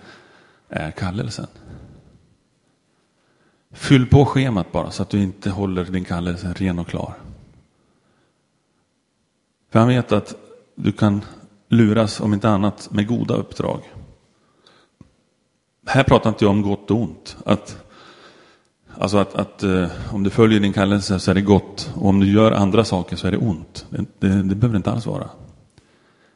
är 0.68 0.90
kallelsen. 0.90 1.46
Fyll 3.72 4.06
på 4.06 4.24
schemat 4.24 4.72
bara 4.72 4.90
så 4.90 5.02
att 5.02 5.10
du 5.10 5.22
inte 5.22 5.50
håller 5.50 5.84
din 5.84 6.04
kallelse 6.04 6.54
ren 6.56 6.78
och 6.78 6.88
klar. 6.88 7.14
För 9.70 9.78
han 9.78 9.88
vet 9.88 10.12
att 10.12 10.34
du 10.74 10.92
kan 10.92 11.24
luras, 11.68 12.20
om 12.20 12.34
inte 12.34 12.48
annat, 12.48 12.88
med 12.92 13.06
goda 13.06 13.34
uppdrag. 13.34 13.80
Här 15.88 16.04
pratar 16.04 16.30
inte 16.30 16.44
jag 16.44 16.50
om 16.50 16.62
gott 16.62 16.90
och 16.90 16.96
ont. 16.96 17.36
Att, 17.44 17.84
alltså 18.94 19.18
att, 19.18 19.34
att 19.34 19.62
eh, 19.62 19.90
om 20.12 20.22
du 20.22 20.30
följer 20.30 20.60
din 20.60 20.72
kallelse 20.72 21.20
så 21.20 21.30
är 21.30 21.34
det 21.34 21.40
gott 21.40 21.92
och 21.94 22.08
om 22.08 22.20
du 22.20 22.32
gör 22.32 22.52
andra 22.52 22.84
saker 22.84 23.16
så 23.16 23.26
är 23.26 23.30
det 23.30 23.38
ont. 23.38 23.86
Det, 23.90 24.04
det, 24.18 24.42
det 24.42 24.54
behöver 24.54 24.76
inte 24.76 24.90
alls 24.90 25.06
vara. 25.06 25.30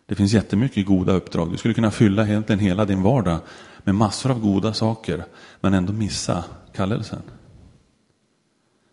Det 0.07 0.15
finns 0.15 0.33
jättemycket 0.33 0.87
goda 0.87 1.13
uppdrag. 1.13 1.51
Du 1.51 1.57
skulle 1.57 1.75
kunna 1.75 1.91
fylla 1.91 2.29
egentligen 2.29 2.61
hela 2.61 2.85
din 2.85 3.03
vardag 3.03 3.39
med 3.85 3.95
massor 3.95 4.31
av 4.31 4.41
goda 4.41 4.73
saker 4.73 5.25
men 5.61 5.75
ändå 5.75 5.93
missa 5.93 6.45
kallelsen. 6.75 7.23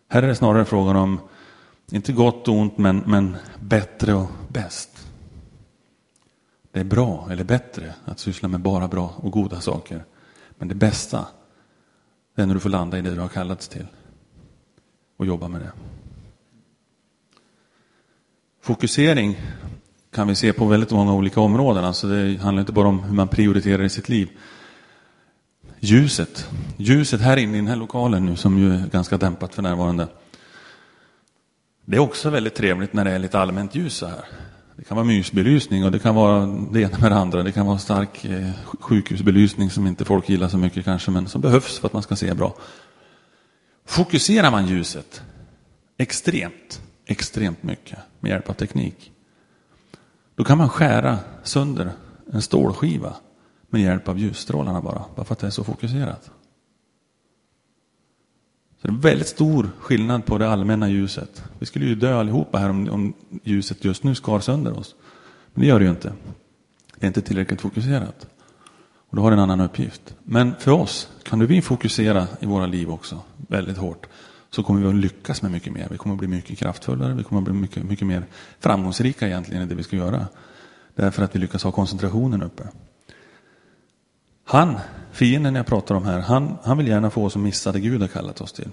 Här 0.08 0.22
är 0.22 0.28
det 0.28 0.34
snarare 0.34 0.64
frågan 0.64 0.96
om, 0.96 1.20
inte 1.92 2.12
gott 2.12 2.48
och 2.48 2.54
ont, 2.54 2.78
men, 2.78 3.02
men 3.06 3.36
bättre 3.60 4.14
och 4.14 4.30
bäst. 4.48 5.06
Det 6.72 6.80
är 6.80 6.84
bra 6.84 7.28
eller 7.30 7.44
bättre 7.44 7.94
att 8.04 8.18
syssla 8.18 8.48
med 8.48 8.60
bara 8.60 8.88
bra 8.88 9.14
och 9.16 9.32
goda 9.32 9.60
saker. 9.60 10.04
Men 10.60 10.68
det 10.68 10.74
bästa, 10.74 11.26
det 12.34 12.42
är 12.42 12.46
när 12.46 12.54
du 12.54 12.60
får 12.60 12.70
landa 12.70 12.98
i 12.98 13.02
det 13.02 13.14
du 13.14 13.20
har 13.20 13.28
kallats 13.28 13.68
till 13.68 13.86
och 15.16 15.26
jobba 15.26 15.48
med 15.48 15.60
det. 15.60 15.72
Fokusering 18.62 19.40
kan 20.10 20.28
vi 20.28 20.34
se 20.34 20.52
på 20.52 20.66
väldigt 20.66 20.90
många 20.90 21.14
olika 21.14 21.40
områden. 21.40 21.84
Alltså 21.84 22.08
det 22.08 22.40
handlar 22.40 22.60
inte 22.60 22.72
bara 22.72 22.88
om 22.88 23.02
hur 23.02 23.14
man 23.14 23.28
prioriterar 23.28 23.82
i 23.82 23.88
sitt 23.88 24.08
liv. 24.08 24.30
Ljuset, 25.78 26.50
ljuset 26.76 27.20
här 27.20 27.36
inne 27.36 27.52
i 27.52 27.60
den 27.60 27.66
här 27.66 27.76
lokalen 27.76 28.26
nu 28.26 28.36
som 28.36 28.58
ju 28.58 28.74
är 28.74 28.86
ganska 28.86 29.16
dämpat 29.16 29.54
för 29.54 29.62
närvarande. 29.62 30.08
Det 31.84 31.96
är 31.96 32.00
också 32.00 32.30
väldigt 32.30 32.54
trevligt 32.54 32.92
när 32.92 33.04
det 33.04 33.10
är 33.10 33.18
lite 33.18 33.38
allmänt 33.38 33.74
ljus 33.74 33.94
så 33.94 34.06
här. 34.06 34.24
Det 34.80 34.86
kan 34.86 34.96
vara 34.96 35.06
mysbelysning 35.06 35.84
och 35.84 35.92
det 35.92 35.98
kan 35.98 36.14
vara 36.14 36.46
det 36.46 36.80
ena 36.80 36.98
med 36.98 37.12
det 37.12 37.16
andra. 37.16 37.42
Det 37.42 37.52
kan 37.52 37.66
vara 37.66 37.78
stark 37.78 38.24
eh, 38.24 38.50
sjukhusbelysning 38.80 39.70
som 39.70 39.86
inte 39.86 40.04
folk 40.04 40.28
gillar 40.28 40.48
så 40.48 40.58
mycket 40.58 40.84
kanske, 40.84 41.10
men 41.10 41.28
som 41.28 41.40
behövs 41.40 41.78
för 41.78 41.86
att 41.86 41.92
man 41.92 42.02
ska 42.02 42.16
se 42.16 42.34
bra. 42.34 42.54
Fokuserar 43.86 44.50
man 44.50 44.66
ljuset 44.66 45.22
extremt, 45.96 46.82
extremt 47.06 47.62
mycket 47.62 47.98
med 48.20 48.30
hjälp 48.30 48.50
av 48.50 48.54
teknik, 48.54 49.12
då 50.34 50.44
kan 50.44 50.58
man 50.58 50.68
skära 50.68 51.18
sönder 51.42 51.92
en 52.32 52.42
stålskiva 52.42 53.14
med 53.70 53.82
hjälp 53.82 54.08
av 54.08 54.18
ljusstrålarna 54.18 54.80
bara, 54.80 55.04
bara 55.16 55.24
för 55.24 55.32
att 55.32 55.38
det 55.38 55.46
är 55.46 55.50
så 55.50 55.64
fokuserat. 55.64 56.30
Så 58.82 58.88
det 58.88 58.92
är 58.92 58.96
väldigt 58.96 59.28
stor 59.28 59.70
skillnad 59.78 60.26
på 60.26 60.38
det 60.38 60.48
allmänna 60.48 60.88
ljuset. 60.88 61.42
Vi 61.58 61.66
skulle 61.66 61.86
ju 61.86 61.94
dö 61.94 62.20
allihopa 62.20 62.58
här 62.58 62.70
om, 62.70 62.88
om 62.90 63.14
ljuset 63.42 63.84
just 63.84 64.04
nu 64.04 64.14
skar 64.14 64.40
sönder 64.40 64.78
oss. 64.78 64.94
Men 65.54 65.60
det 65.60 65.66
gör 65.66 65.78
det 65.78 65.84
ju 65.84 65.90
inte. 65.90 66.12
Det 66.96 67.06
är 67.06 67.08
inte 67.08 67.22
tillräckligt 67.22 67.60
fokuserat. 67.60 68.26
Och 69.10 69.16
då 69.16 69.22
har 69.22 69.30
det 69.30 69.34
en 69.34 69.42
annan 69.42 69.60
uppgift. 69.60 70.14
Men 70.24 70.54
för 70.58 70.70
oss, 70.70 71.08
kan 71.22 71.46
vi 71.46 71.62
fokusera 71.62 72.26
i 72.40 72.46
våra 72.46 72.66
liv 72.66 72.90
också 72.90 73.20
väldigt 73.36 73.76
hårt 73.76 74.06
så 74.50 74.62
kommer 74.62 74.80
vi 74.80 74.88
att 74.88 74.94
lyckas 74.94 75.42
med 75.42 75.50
mycket 75.50 75.72
mer. 75.72 75.88
Vi 75.90 75.98
kommer 75.98 76.14
att 76.14 76.18
bli 76.18 76.28
mycket 76.28 76.58
kraftfullare, 76.58 77.14
vi 77.14 77.22
kommer 77.22 77.40
att 77.40 77.44
bli 77.44 77.54
mycket, 77.54 77.84
mycket 77.84 78.06
mer 78.06 78.24
framgångsrika 78.60 79.26
egentligen 79.26 79.62
i 79.62 79.66
det 79.66 79.74
vi 79.74 79.82
ska 79.82 79.96
göra. 79.96 80.26
Därför 80.94 81.22
att 81.22 81.34
vi 81.34 81.38
lyckas 81.38 81.64
ha 81.64 81.72
koncentrationen 81.72 82.42
uppe. 82.42 82.68
Han, 84.50 84.78
fienden 85.12 85.54
jag 85.54 85.66
pratar 85.66 85.94
om 85.94 86.04
här, 86.04 86.20
han, 86.20 86.58
han 86.62 86.78
vill 86.78 86.88
gärna 86.88 87.10
få 87.10 87.24
oss 87.24 87.36
att 87.36 87.42
missa 87.42 87.72
det 87.72 87.80
Gud 87.80 88.00
har 88.00 88.08
kallat 88.08 88.40
oss 88.40 88.52
till. 88.52 88.68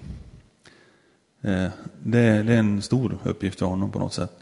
Eh, 1.41 1.67
det, 2.03 2.43
det 2.43 2.53
är 2.53 2.59
en 2.59 2.81
stor 2.81 3.17
uppgift 3.23 3.59
för 3.59 3.65
honom 3.65 3.91
på 3.91 3.99
något 3.99 4.13
sätt. 4.13 4.39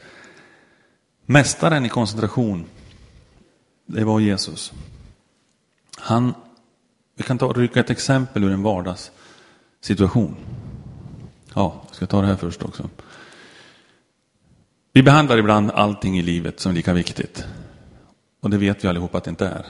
Mästaren 1.26 1.86
i 1.86 1.90
koncentration, 1.90 2.66
det 3.86 4.04
var 4.04 4.20
Jesus. 4.20 4.74
Han, 5.98 6.34
vi 7.16 7.24
kan 7.24 7.38
ta 7.38 7.48
rycka 7.48 7.80
ett 7.80 7.90
exempel 7.90 8.44
ur 8.44 8.52
en 8.52 8.64
vardagssituation. 8.64 10.36
Ja, 11.54 11.82
jag 11.88 11.96
ska 11.96 12.06
ta 12.06 12.22
det 12.22 12.28
här 12.28 12.36
först 12.36 12.64
också. 12.64 12.90
Vi 14.94 15.04
behandlar 15.04 15.38
ibland 15.38 15.72
allting 15.72 16.18
i 16.18 16.22
livet 16.22 16.60
som 16.60 16.74
lika 16.74 16.94
viktigt. 16.94 17.46
Och 18.40 18.50
det 18.50 18.58
vet 18.58 18.84
vi 18.84 18.88
allihopa 18.88 19.18
att 19.18 19.24
det 19.24 19.30
inte 19.30 19.48
är. 19.48 19.66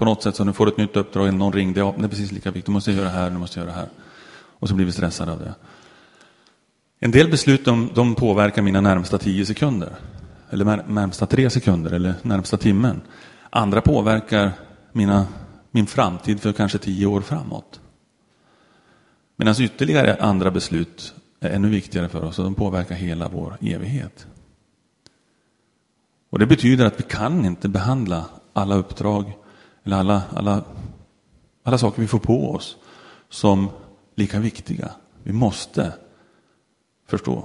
På 0.00 0.06
något 0.06 0.22
sätt 0.22 0.36
så 0.36 0.44
nu 0.44 0.52
får 0.52 0.66
du 0.66 0.72
ett 0.72 0.78
nytt 0.78 0.96
uppdrag 0.96 1.28
eller 1.28 1.38
någon 1.38 1.52
ringde, 1.52 1.80
ja, 1.80 1.94
det 1.98 2.04
är 2.04 2.08
precis 2.08 2.32
lika 2.32 2.50
viktigt, 2.50 2.66
du 2.66 2.72
måste 2.72 2.92
göra 2.92 3.04
det 3.04 3.10
här, 3.10 3.30
du 3.30 3.38
måste 3.38 3.60
göra 3.60 3.70
det 3.70 3.76
här. 3.76 3.88
Och 4.58 4.68
så 4.68 4.74
blir 4.74 4.86
vi 4.86 4.92
stressade 4.92 5.32
av 5.32 5.38
det. 5.38 5.54
En 6.98 7.10
del 7.10 7.30
beslut 7.30 7.64
de, 7.64 7.90
de 7.94 8.14
påverkar 8.14 8.62
mina 8.62 8.80
närmsta 8.80 9.18
tio 9.18 9.46
sekunder. 9.46 9.94
Eller 10.50 10.64
närmsta 10.88 11.26
tre 11.26 11.50
sekunder 11.50 11.90
eller 11.90 12.14
närmsta 12.22 12.56
timmen. 12.56 13.00
Andra 13.50 13.80
påverkar 13.80 14.52
mina, 14.92 15.26
min 15.70 15.86
framtid 15.86 16.40
för 16.40 16.52
kanske 16.52 16.78
tio 16.78 17.06
år 17.06 17.20
framåt. 17.20 17.80
Medan 19.36 19.54
ytterligare 19.60 20.16
andra 20.20 20.50
beslut 20.50 21.14
är 21.40 21.50
ännu 21.50 21.68
viktigare 21.68 22.08
för 22.08 22.24
oss 22.24 22.38
och 22.38 22.44
de 22.44 22.54
påverkar 22.54 22.94
hela 22.94 23.28
vår 23.28 23.56
evighet. 23.60 24.26
Och 26.30 26.38
Det 26.38 26.46
betyder 26.46 26.84
att 26.84 27.00
vi 27.00 27.04
kan 27.04 27.44
inte 27.44 27.68
behandla 27.68 28.24
alla 28.52 28.74
uppdrag 28.74 29.36
eller 29.84 29.96
alla, 29.96 30.22
alla, 30.34 30.64
alla 31.62 31.78
saker 31.78 32.02
vi 32.02 32.08
får 32.08 32.18
på 32.18 32.50
oss 32.50 32.76
som 33.28 33.68
lika 34.14 34.40
viktiga. 34.40 34.90
Vi 35.22 35.32
måste 35.32 35.92
förstå 37.06 37.44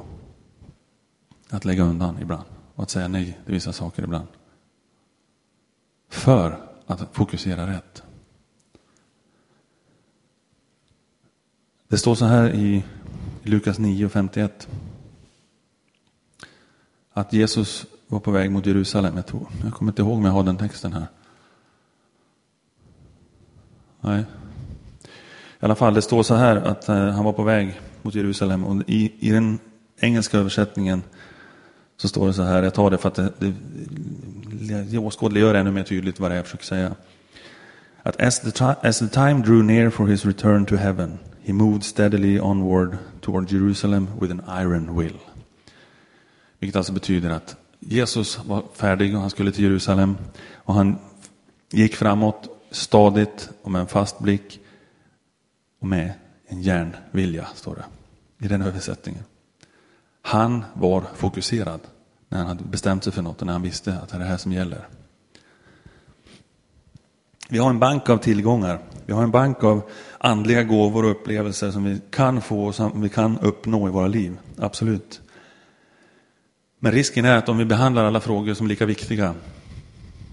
att 1.49 1.65
lägga 1.65 1.83
undan 1.83 2.21
ibland 2.21 2.45
och 2.75 2.83
att 2.83 2.89
säga 2.89 3.07
nej 3.07 3.39
till 3.45 3.53
vissa 3.53 3.73
saker 3.73 4.03
ibland. 4.03 4.27
För 6.09 6.59
att 6.85 7.07
fokusera 7.11 7.67
rätt. 7.67 8.03
Det 11.87 11.97
står 11.97 12.15
så 12.15 12.25
här 12.25 12.55
i 12.55 12.83
Lukas 13.43 13.79
9 13.79 14.05
och 14.05 14.11
51. 14.11 14.67
Att 17.13 17.33
Jesus 17.33 17.85
var 18.07 18.19
på 18.19 18.31
väg 18.31 18.51
mot 18.51 18.65
Jerusalem. 18.65 19.15
Jag, 19.15 19.25
tror, 19.25 19.47
jag 19.63 19.73
kommer 19.73 19.91
inte 19.91 20.01
ihåg 20.01 20.17
om 20.17 20.25
jag 20.25 20.31
har 20.31 20.43
den 20.43 20.57
texten 20.57 20.93
här. 20.93 21.07
Nej. 24.05 24.25
I 25.59 25.65
alla 25.65 25.75
fall, 25.75 25.93
det 25.93 26.01
står 26.01 26.23
så 26.23 26.35
här 26.35 26.55
att 26.55 26.89
eh, 26.89 26.95
han 26.95 27.25
var 27.25 27.33
på 27.33 27.43
väg 27.43 27.79
mot 28.01 28.15
Jerusalem. 28.15 28.65
Och 28.65 28.83
i, 28.87 29.13
i 29.19 29.31
den 29.31 29.59
engelska 29.99 30.37
översättningen 30.37 31.03
så 31.97 32.07
står 32.07 32.27
det 32.27 32.33
så 32.33 32.43
här, 32.43 32.63
jag 32.63 32.73
tar 32.73 32.89
det 32.89 32.97
för 32.97 33.07
att 33.09 33.15
det, 33.15 33.31
det, 33.39 34.83
det 34.83 34.97
åskådliggör 34.97 35.55
ännu 35.55 35.71
mer 35.71 35.83
tydligt 35.83 36.19
vad 36.19 36.31
det 36.31 36.35
är 36.35 36.37
jag 36.37 36.45
försöker 36.45 36.65
säga. 36.65 36.95
Att 38.03 38.21
as 38.21 38.39
the, 38.39 38.65
as 38.81 38.99
the 38.99 39.07
time 39.07 39.33
drew 39.33 39.63
near 39.63 39.89
for 39.89 40.07
his 40.07 40.25
return 40.25 40.65
to 40.65 40.75
heaven, 40.75 41.19
he 41.43 41.53
moved 41.53 41.83
steadily 41.83 42.39
onward 42.39 42.97
toward 43.21 43.51
Jerusalem 43.51 44.07
with 44.21 44.31
an 44.31 44.41
iron 44.61 44.99
will. 44.99 45.17
Vilket 46.59 46.75
alltså 46.75 46.93
betyder 46.93 47.29
att 47.29 47.55
Jesus 47.79 48.39
var 48.45 48.63
färdig 48.73 49.15
och 49.15 49.21
han 49.21 49.29
skulle 49.29 49.51
till 49.51 49.63
Jerusalem. 49.63 50.17
Och 50.53 50.73
han 50.73 50.95
gick 51.71 51.95
framåt 51.95 52.54
stadigt 52.75 53.49
och 53.61 53.71
med 53.71 53.81
en 53.81 53.87
fast 53.87 54.19
blick 54.19 54.59
och 55.79 55.87
med 55.87 56.13
en 56.47 56.61
järnvilja, 56.61 57.47
står 57.55 57.75
det 57.75 57.85
i 58.45 58.47
den 58.47 58.61
översättningen. 58.61 59.23
Han 60.21 60.65
var 60.73 61.03
fokuserad 61.15 61.79
när 62.29 62.37
han 62.37 62.47
hade 62.47 62.63
bestämt 62.63 63.03
sig 63.03 63.13
för 63.13 63.21
något 63.21 63.41
och 63.41 63.45
när 63.45 63.53
han 63.53 63.61
visste 63.61 63.93
att 63.93 64.09
det 64.09 64.15
är 64.15 64.19
det 64.19 64.25
här 64.25 64.37
som 64.37 64.51
gäller. 64.51 64.87
Vi 67.49 67.57
har 67.57 67.69
en 67.69 67.79
bank 67.79 68.09
av 68.09 68.17
tillgångar. 68.17 68.79
Vi 69.05 69.13
har 69.13 69.23
en 69.23 69.31
bank 69.31 69.63
av 69.63 69.81
andliga 70.17 70.63
gåvor 70.63 71.05
och 71.05 71.11
upplevelser 71.11 71.71
som 71.71 71.83
vi 71.83 72.01
kan 72.09 72.41
få 72.41 72.65
och 72.65 72.75
som 72.75 73.01
vi 73.01 73.09
kan 73.09 73.39
uppnå 73.39 73.87
i 73.87 73.91
våra 73.91 74.07
liv. 74.07 74.37
Absolut. 74.57 75.21
Men 76.79 76.91
risken 76.91 77.25
är 77.25 77.37
att 77.37 77.49
om 77.49 77.57
vi 77.57 77.65
behandlar 77.65 78.05
alla 78.05 78.19
frågor 78.19 78.53
som 78.53 78.67
lika 78.67 78.85
viktiga 78.85 79.33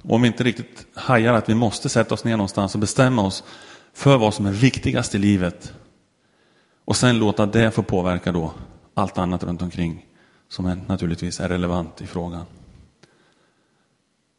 och 0.02 0.14
om 0.14 0.22
vi 0.22 0.28
inte 0.28 0.44
riktigt 0.44 0.86
hajar 0.94 1.32
att 1.32 1.48
vi 1.48 1.54
måste 1.54 1.88
sätta 1.88 2.14
oss 2.14 2.24
ner 2.24 2.36
någonstans 2.36 2.74
och 2.74 2.80
bestämma 2.80 3.22
oss 3.22 3.44
för 3.92 4.18
vad 4.18 4.34
som 4.34 4.46
är 4.46 4.52
viktigast 4.52 5.14
i 5.14 5.18
livet 5.18 5.72
och 6.84 6.96
sen 6.96 7.18
låta 7.18 7.46
det 7.46 7.70
få 7.70 7.82
påverka 7.82 8.32
då 8.32 8.52
allt 8.94 9.18
annat 9.18 9.44
runt 9.44 9.62
omkring 9.62 10.06
som 10.48 10.66
är, 10.66 10.80
naturligtvis 10.86 11.40
är 11.40 11.48
relevant 11.48 12.00
i 12.00 12.06
frågan. 12.06 12.44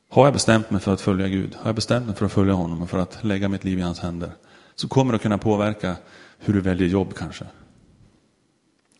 Har 0.10 0.26
jag 0.26 0.34
bestämt 0.34 0.72
mig 0.72 0.82
för 0.82 0.94
att 0.94 1.02
följa 1.02 1.28
Gud, 1.28 1.56
har 1.56 1.66
jag 1.66 1.76
bestämt 1.76 2.06
mig 2.06 2.16
för 2.16 2.26
att 2.26 2.32
följa 2.32 2.54
honom 2.54 2.82
och 2.82 2.90
för 2.90 2.98
att 2.98 3.24
lägga 3.24 3.50
mitt 3.50 3.64
liv 3.64 3.80
i 3.80 3.82
hans 3.82 4.00
händer, 4.00 4.32
så 4.76 4.88
kommer 4.88 5.12
det 5.12 5.16
att 5.16 5.22
kunna 5.22 5.38
påverka 5.38 5.96
hur 6.40 6.54
du 6.54 6.62
väljer 6.62 6.88
jobb 6.88 7.14
kanske. 7.16 7.46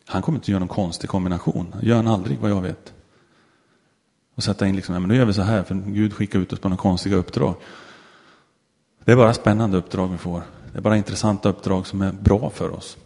Han 0.06 0.22
kommer 0.22 0.38
inte 0.38 0.50
göra 0.50 0.58
någon 0.58 0.68
konstig 0.68 1.10
kombination, 1.10 1.74
det 1.80 1.86
gör 1.86 1.96
han 1.96 2.06
aldrig 2.06 2.38
vad 2.38 2.50
jag 2.50 2.62
vet. 2.62 2.94
Och 4.34 4.42
sätta 4.42 4.66
in 4.66 4.76
liksom, 4.76 4.94
men 4.94 5.08
nu 5.08 5.16
gör 5.16 5.24
vi 5.24 5.32
så 5.32 5.42
här, 5.42 5.62
för 5.62 5.74
Gud 5.74 6.14
skickar 6.14 6.38
ut 6.38 6.52
oss 6.52 6.58
på 6.58 6.68
några 6.68 6.82
konstiga 6.82 7.16
uppdrag. 7.16 7.54
Det 9.04 9.12
är 9.12 9.16
bara 9.16 9.34
spännande 9.34 9.76
uppdrag 9.76 10.08
vi 10.08 10.18
får. 10.18 10.42
Det 10.72 10.78
är 10.78 10.82
bara 10.82 10.96
intressanta 10.96 11.48
uppdrag 11.48 11.86
som 11.86 12.02
är 12.02 12.12
bra 12.12 12.50
för 12.50 12.70
oss. 12.70 12.96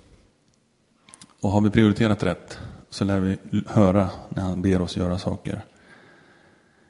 Och 1.40 1.50
har 1.50 1.60
vi 1.60 1.70
prioriterat 1.70 2.22
rätt 2.22 2.58
så 2.90 3.04
lär 3.04 3.20
vi 3.20 3.38
höra 3.66 4.08
när 4.28 4.42
han 4.42 4.62
ber 4.62 4.82
oss 4.82 4.96
göra 4.96 5.18
saker. 5.18 5.64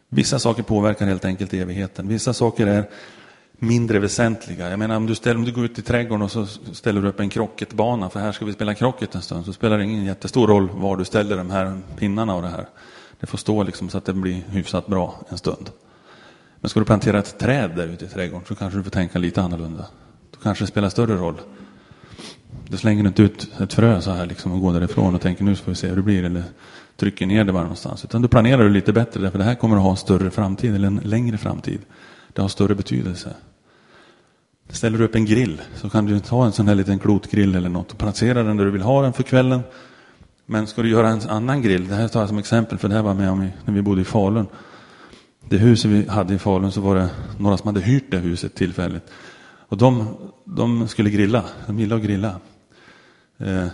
Vissa 0.08 0.38
saker 0.38 0.62
påverkar 0.62 1.06
helt 1.06 1.24
enkelt 1.24 1.54
evigheten. 1.54 2.08
Vissa 2.08 2.32
saker 2.32 2.66
är 2.66 2.88
mindre 3.52 3.98
väsentliga. 3.98 4.70
Jag 4.70 4.78
menar 4.78 4.96
om 4.96 5.06
du, 5.06 5.14
ställer, 5.14 5.36
om 5.36 5.44
du 5.44 5.52
går 5.52 5.64
ut 5.64 5.78
i 5.78 5.82
trädgården 5.82 6.22
och 6.22 6.30
så 6.30 6.46
ställer 6.72 7.02
du 7.02 7.08
upp 7.08 7.20
en 7.20 7.28
krocketbana 7.28 8.10
för 8.10 8.20
här 8.20 8.32
ska 8.32 8.44
vi 8.44 8.52
spela 8.52 8.74
krocket 8.74 9.14
en 9.14 9.22
stund 9.22 9.44
så 9.44 9.52
spelar 9.52 9.78
det 9.78 9.84
ingen 9.84 10.04
jättestor 10.04 10.46
roll 10.46 10.68
var 10.72 10.96
du 10.96 11.04
ställer 11.04 11.36
de 11.36 11.50
här 11.50 11.80
pinnarna 11.96 12.34
och 12.34 12.42
det 12.42 12.48
här. 12.48 12.68
Det 13.20 13.26
får 13.26 13.38
stå 13.38 13.62
liksom 13.62 13.88
så 13.88 13.98
att 13.98 14.04
det 14.04 14.12
blir 14.12 14.42
hyfsat 14.48 14.86
bra 14.86 15.20
en 15.28 15.38
stund. 15.38 15.70
Men 16.60 16.68
ska 16.68 16.80
du 16.80 16.86
plantera 16.86 17.18
ett 17.18 17.38
träd 17.38 17.70
där 17.76 17.86
ute 17.86 18.04
i 18.04 18.08
trädgården 18.08 18.46
så 18.48 18.54
kanske 18.54 18.78
du 18.78 18.82
får 18.82 18.90
tänka 18.90 19.18
lite 19.18 19.42
annorlunda. 19.42 19.86
Då 20.30 20.38
kanske 20.42 20.64
det 20.64 20.68
spelar 20.68 20.88
större 20.88 21.16
roll 21.16 21.40
du 22.68 22.76
slänger 22.76 23.06
inte 23.06 23.22
ut 23.22 23.48
ett 23.60 23.74
frö 23.74 24.00
så 24.00 24.10
här 24.10 24.26
liksom 24.26 24.52
och 24.52 24.60
går 24.60 24.72
därifrån 24.72 25.14
och 25.14 25.20
tänker 25.20 25.44
nu 25.44 25.56
ska 25.56 25.70
vi 25.70 25.74
se 25.74 25.88
hur 25.88 25.96
det 25.96 26.02
blir 26.02 26.24
eller 26.24 26.42
trycker 26.96 27.26
ner 27.26 27.44
det 27.44 27.52
bara 27.52 27.62
någonstans. 27.62 28.04
Utan 28.04 28.22
du 28.22 28.28
planerar 28.28 28.64
det 28.64 28.70
lite 28.70 28.92
bättre 28.92 29.20
därför 29.20 29.38
det 29.38 29.44
här 29.44 29.54
kommer 29.54 29.76
att 29.76 29.82
ha 29.82 29.90
en 29.90 29.96
större 29.96 30.30
framtid 30.30 30.74
eller 30.74 30.86
en 30.86 31.00
längre 31.04 31.38
framtid. 31.38 31.80
Det 32.32 32.42
har 32.42 32.48
större 32.48 32.74
betydelse. 32.74 33.34
Ställer 34.70 34.98
du 34.98 35.04
upp 35.04 35.14
en 35.14 35.24
grill 35.24 35.62
så 35.74 35.90
kan 35.90 36.06
du 36.06 36.20
ta 36.20 36.46
en 36.46 36.52
sån 36.52 36.68
här 36.68 36.74
liten 36.74 36.98
klotgrill 36.98 37.54
eller 37.54 37.68
något 37.68 37.92
och 37.92 37.98
placera 37.98 38.42
den 38.42 38.56
där 38.56 38.64
du 38.64 38.70
vill 38.70 38.82
ha 38.82 39.02
den 39.02 39.12
för 39.12 39.22
kvällen. 39.22 39.60
Men 40.50 40.66
ska 40.66 40.82
du 40.82 40.90
göra 40.90 41.08
en 41.08 41.20
annan 41.20 41.62
grill, 41.62 41.88
det 41.88 41.94
här 41.94 42.08
tar 42.08 42.20
jag 42.20 42.28
som 42.28 42.38
exempel 42.38 42.78
för 42.78 42.88
det 42.88 42.94
här 42.94 43.02
var 43.02 43.14
med 43.14 43.30
om 43.30 43.48
när 43.64 43.74
vi 43.74 43.82
bodde 43.82 44.00
i 44.00 44.04
Falun. 44.04 44.46
Det 45.48 45.56
huset 45.56 45.90
vi 45.90 46.08
hade 46.08 46.34
i 46.34 46.38
Falun 46.38 46.72
så 46.72 46.80
var 46.80 46.94
det 46.94 47.10
några 47.38 47.58
som 47.58 47.66
hade 47.66 47.80
hyrt 47.80 48.10
det 48.10 48.18
huset 48.18 48.54
tillfälligt. 48.54 49.02
Och 49.68 49.76
de, 49.76 50.16
de 50.44 50.88
skulle 50.88 51.10
grilla, 51.10 51.44
de 51.66 51.78
gillade 51.78 52.00
att 52.00 52.06
grilla. 52.06 52.40
Eh, 53.38 53.66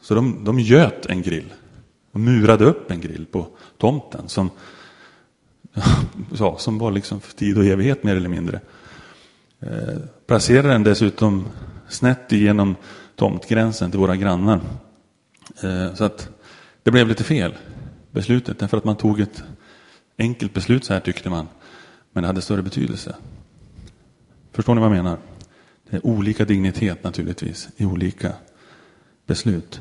så 0.00 0.14
de, 0.14 0.44
de 0.44 0.60
göt 0.60 1.06
en 1.06 1.22
grill 1.22 1.52
och 2.12 2.20
murade 2.20 2.64
upp 2.64 2.90
en 2.90 3.00
grill 3.00 3.26
på 3.26 3.46
tomten 3.78 4.28
som, 4.28 4.50
ja, 6.38 6.56
som 6.58 6.78
var 6.78 6.90
liksom 6.90 7.20
för 7.20 7.36
tid 7.36 7.58
och 7.58 7.64
evighet 7.64 8.02
mer 8.02 8.16
eller 8.16 8.28
mindre. 8.28 8.60
Eh, 9.60 9.98
placerade 10.26 10.68
den 10.68 10.82
dessutom 10.82 11.46
snett 11.88 12.32
igenom 12.32 12.76
tomtgränsen 13.16 13.90
till 13.90 14.00
våra 14.00 14.16
grannar. 14.16 14.60
Eh, 15.62 15.94
så 15.94 16.04
att 16.04 16.28
det 16.82 16.90
blev 16.90 17.08
lite 17.08 17.24
fel, 17.24 17.54
beslutet, 18.10 18.58
därför 18.58 18.76
att 18.76 18.84
man 18.84 18.96
tog 18.96 19.20
ett 19.20 19.42
enkelt 20.18 20.54
beslut 20.54 20.84
så 20.84 20.92
här 20.92 21.00
tyckte 21.00 21.30
man. 21.30 21.48
Men 22.12 22.22
det 22.22 22.26
hade 22.26 22.40
större 22.40 22.62
betydelse. 22.62 23.16
Förstår 24.52 24.74
ni 24.74 24.80
vad 24.80 24.90
jag 24.90 24.96
menar? 24.96 25.18
Det 25.90 25.96
är 25.96 26.06
olika 26.06 26.44
dignitet 26.44 27.04
naturligtvis 27.04 27.68
i 27.76 27.84
olika 27.84 28.32
beslut. 29.26 29.80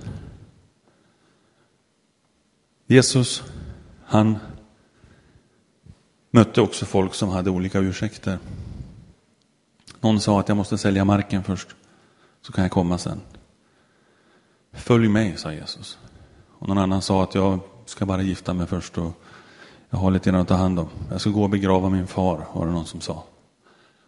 Jesus, 2.88 3.44
han 4.06 4.38
mötte 6.32 6.62
också 6.62 6.86
folk 6.86 7.14
som 7.14 7.30
hade 7.30 7.50
olika 7.50 7.80
ursäkter. 7.80 8.40
Någon 10.02 10.22
sa 10.22 10.40
att 10.40 10.48
jag 10.48 10.58
måste 10.58 10.78
sälja 10.78 11.06
marken 11.06 11.44
först, 11.44 11.76
så 12.42 12.52
kan 12.52 12.64
jag 12.64 12.72
komma 12.72 12.98
sen. 12.98 13.22
Följ 14.78 15.08
mig, 15.08 15.38
sa 15.38 15.54
Jesus. 15.54 15.98
Och 16.60 16.68
någon 16.68 16.78
annan 16.78 17.02
sa 17.02 17.24
att 17.24 17.36
jag 17.36 17.60
ska 17.86 18.06
bara 18.06 18.22
gifta 18.22 18.54
mig 18.54 18.68
först 18.68 18.98
och 18.98 19.24
jag 19.90 19.98
har 19.98 20.12
lite 20.12 20.30
grann 20.30 20.42
att 20.42 20.48
ta 20.48 20.56
hand 20.56 20.80
om. 20.80 20.88
Jag 21.12 21.22
ska 21.22 21.30
gå 21.30 21.44
och 21.44 21.50
begrava 21.50 21.90
min 21.90 22.08
far, 22.08 22.46
var 22.54 22.66
det 22.66 22.72
någon 22.72 22.86
som 22.86 23.02
sa. 23.02 23.24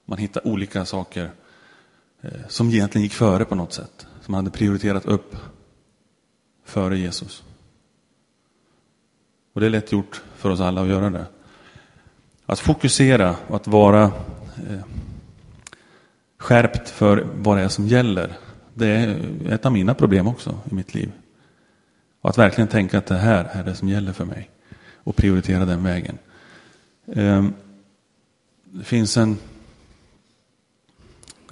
Man 0.06 0.18
hittar 0.18 0.48
olika 0.48 0.86
saker 0.86 1.32
eh, 2.22 2.32
som 2.48 2.70
egentligen 2.70 3.04
gick 3.04 3.14
före 3.14 3.46
på 3.46 3.56
något 3.56 3.74
sätt. 3.74 4.08
Som 4.22 4.34
hade 4.34 4.52
prioriterat 4.52 5.06
upp 5.06 5.36
före 6.66 6.98
Jesus. 6.98 7.44
Och 9.54 9.62
det 9.62 9.66
är 9.68 9.70
lätt 9.70 9.92
gjort 9.92 10.22
för 10.36 10.50
oss 10.50 10.60
alla 10.60 10.82
att 10.82 10.88
göra 10.88 11.10
det. 11.10 11.26
Att 12.46 12.60
fokusera 12.60 13.36
och 13.48 13.56
att 13.56 13.68
vara 13.68 14.04
eh, 14.04 14.86
skärpt 16.38 16.90
för 16.90 17.28
vad 17.36 17.58
det 17.58 17.64
är 17.64 17.70
som 17.70 17.88
gäller. 17.88 18.38
Det 18.80 18.88
är 18.88 19.20
ett 19.50 19.66
av 19.66 19.72
mina 19.72 19.94
problem 19.94 20.28
också 20.28 20.60
i 20.72 20.74
mitt 20.74 20.94
liv. 20.94 21.12
Och 22.22 22.30
att 22.30 22.38
verkligen 22.38 22.68
tänka 22.68 22.98
att 22.98 23.06
det 23.06 23.18
här 23.18 23.50
är 23.52 23.64
det 23.64 23.76
som 23.76 23.90
gäller 23.90 24.14
för 24.14 24.26
mig. 24.26 24.50
Och 25.04 25.16
prioritera 25.16 25.66
den 25.66 25.84
vägen. 25.84 26.18
Ehm, 27.14 27.54
det 28.64 28.84
finns 28.84 29.18
en 29.18 29.38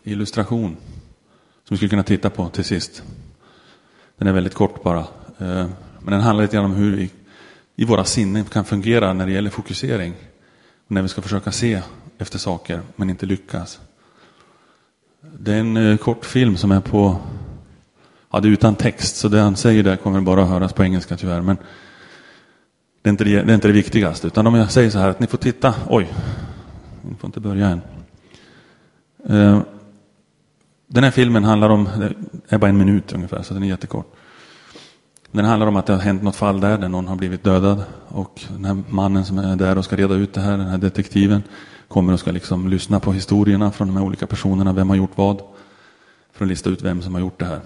illustration 0.03 0.77
som 1.63 1.73
vi 1.73 1.77
skulle 1.77 1.89
kunna 1.89 2.03
titta 2.03 2.29
på 2.29 2.49
till 2.49 2.63
sist. 2.63 3.03
Den 4.17 4.27
är 4.27 4.33
väldigt 4.33 4.53
kort 4.53 4.83
bara. 4.83 5.07
Ehm, 5.37 5.69
men 5.99 6.11
den 6.11 6.21
handlar 6.21 6.43
lite 6.43 6.55
grann 6.55 6.65
om 6.65 6.73
hur 6.75 6.95
vi 6.95 7.11
i 7.75 7.85
våra 7.85 8.03
sinnen 8.03 8.45
kan 8.45 8.65
fungera 8.65 9.13
när 9.13 9.25
det 9.25 9.31
gäller 9.31 9.49
fokusering. 9.49 10.13
När 10.87 11.01
vi 11.01 11.07
ska 11.07 11.21
försöka 11.21 11.51
se 11.51 11.81
efter 12.17 12.39
saker 12.39 12.81
men 12.95 13.09
inte 13.09 13.25
lyckas. 13.25 13.79
Det 15.39 15.53
är 15.53 15.59
en 15.59 15.77
eh, 15.77 15.97
kort 15.97 16.25
film 16.25 16.57
som 16.57 16.71
är 16.71 16.79
på, 16.79 17.17
ja 18.31 18.39
det 18.39 18.47
är 18.47 18.51
utan 18.51 18.75
text 18.75 19.15
så 19.15 19.27
det 19.27 19.39
han 19.39 19.55
säger 19.55 19.83
där 19.83 19.95
kommer 19.95 20.21
bara 20.21 20.43
att 20.43 20.49
höras 20.49 20.73
på 20.73 20.83
engelska 20.83 21.17
tyvärr. 21.17 21.41
Men 21.41 21.57
det 23.01 23.09
är 23.09 23.11
inte 23.11 23.23
det, 23.23 23.41
det, 23.41 23.51
är 23.51 23.55
inte 23.55 23.67
det 23.67 23.73
viktigaste 23.73 24.27
utan 24.27 24.47
om 24.47 24.55
jag 24.55 24.71
säger 24.71 24.89
så 24.89 24.99
här 24.99 25.09
att 25.09 25.19
ni 25.19 25.27
får 25.27 25.37
titta, 25.37 25.73
oj, 25.89 26.13
ni 27.01 27.15
får 27.15 27.27
inte 27.27 27.39
börja 27.39 27.67
än. 27.67 27.81
Eh, 29.29 29.61
den 30.87 31.03
här 31.03 31.11
filmen 31.11 31.43
handlar 31.43 31.69
om, 31.69 31.89
det 32.49 32.55
är 32.55 32.57
bara 32.57 32.69
en 32.69 32.77
minut 32.77 33.13
ungefär 33.13 33.43
så 33.43 33.53
den 33.53 33.63
är 33.63 33.67
jättekort. 33.67 34.13
Den 35.31 35.45
handlar 35.45 35.67
om 35.67 35.75
att 35.75 35.85
det 35.85 35.93
har 35.93 35.99
hänt 35.99 36.23
något 36.23 36.35
fall 36.35 36.59
där, 36.59 36.77
där 36.77 36.89
någon 36.89 37.07
har 37.07 37.15
blivit 37.15 37.43
dödad. 37.43 37.83
Och 38.07 38.41
den 38.49 38.65
här 38.65 38.83
mannen 38.89 39.25
som 39.25 39.37
är 39.37 39.55
där 39.55 39.77
och 39.77 39.85
ska 39.85 39.95
reda 39.95 40.15
ut 40.15 40.33
det 40.33 40.41
här, 40.41 40.57
den 40.57 40.67
här 40.67 40.77
detektiven, 40.77 41.43
kommer 41.87 42.13
och 42.13 42.19
ska 42.19 42.31
liksom 42.31 42.69
lyssna 42.69 42.99
på 42.99 43.13
historierna 43.13 43.71
från 43.71 43.87
de 43.87 43.97
här 43.97 44.03
olika 44.03 44.27
personerna. 44.27 44.73
Vem 44.73 44.89
har 44.89 44.95
gjort 44.95 45.17
vad? 45.17 45.41
För 46.31 46.45
att 46.45 46.49
lista 46.49 46.69
ut 46.69 46.81
vem 46.81 47.01
som 47.01 47.13
har 47.13 47.21
gjort 47.21 47.39
det 47.39 47.45
här. 47.45 47.61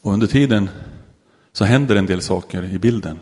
Och 0.00 0.12
under 0.12 0.26
tiden 0.26 0.68
så 1.52 1.64
händer 1.64 1.96
en 1.96 2.06
del 2.06 2.22
saker 2.22 2.64
i 2.64 2.78
bilden. 2.78 3.18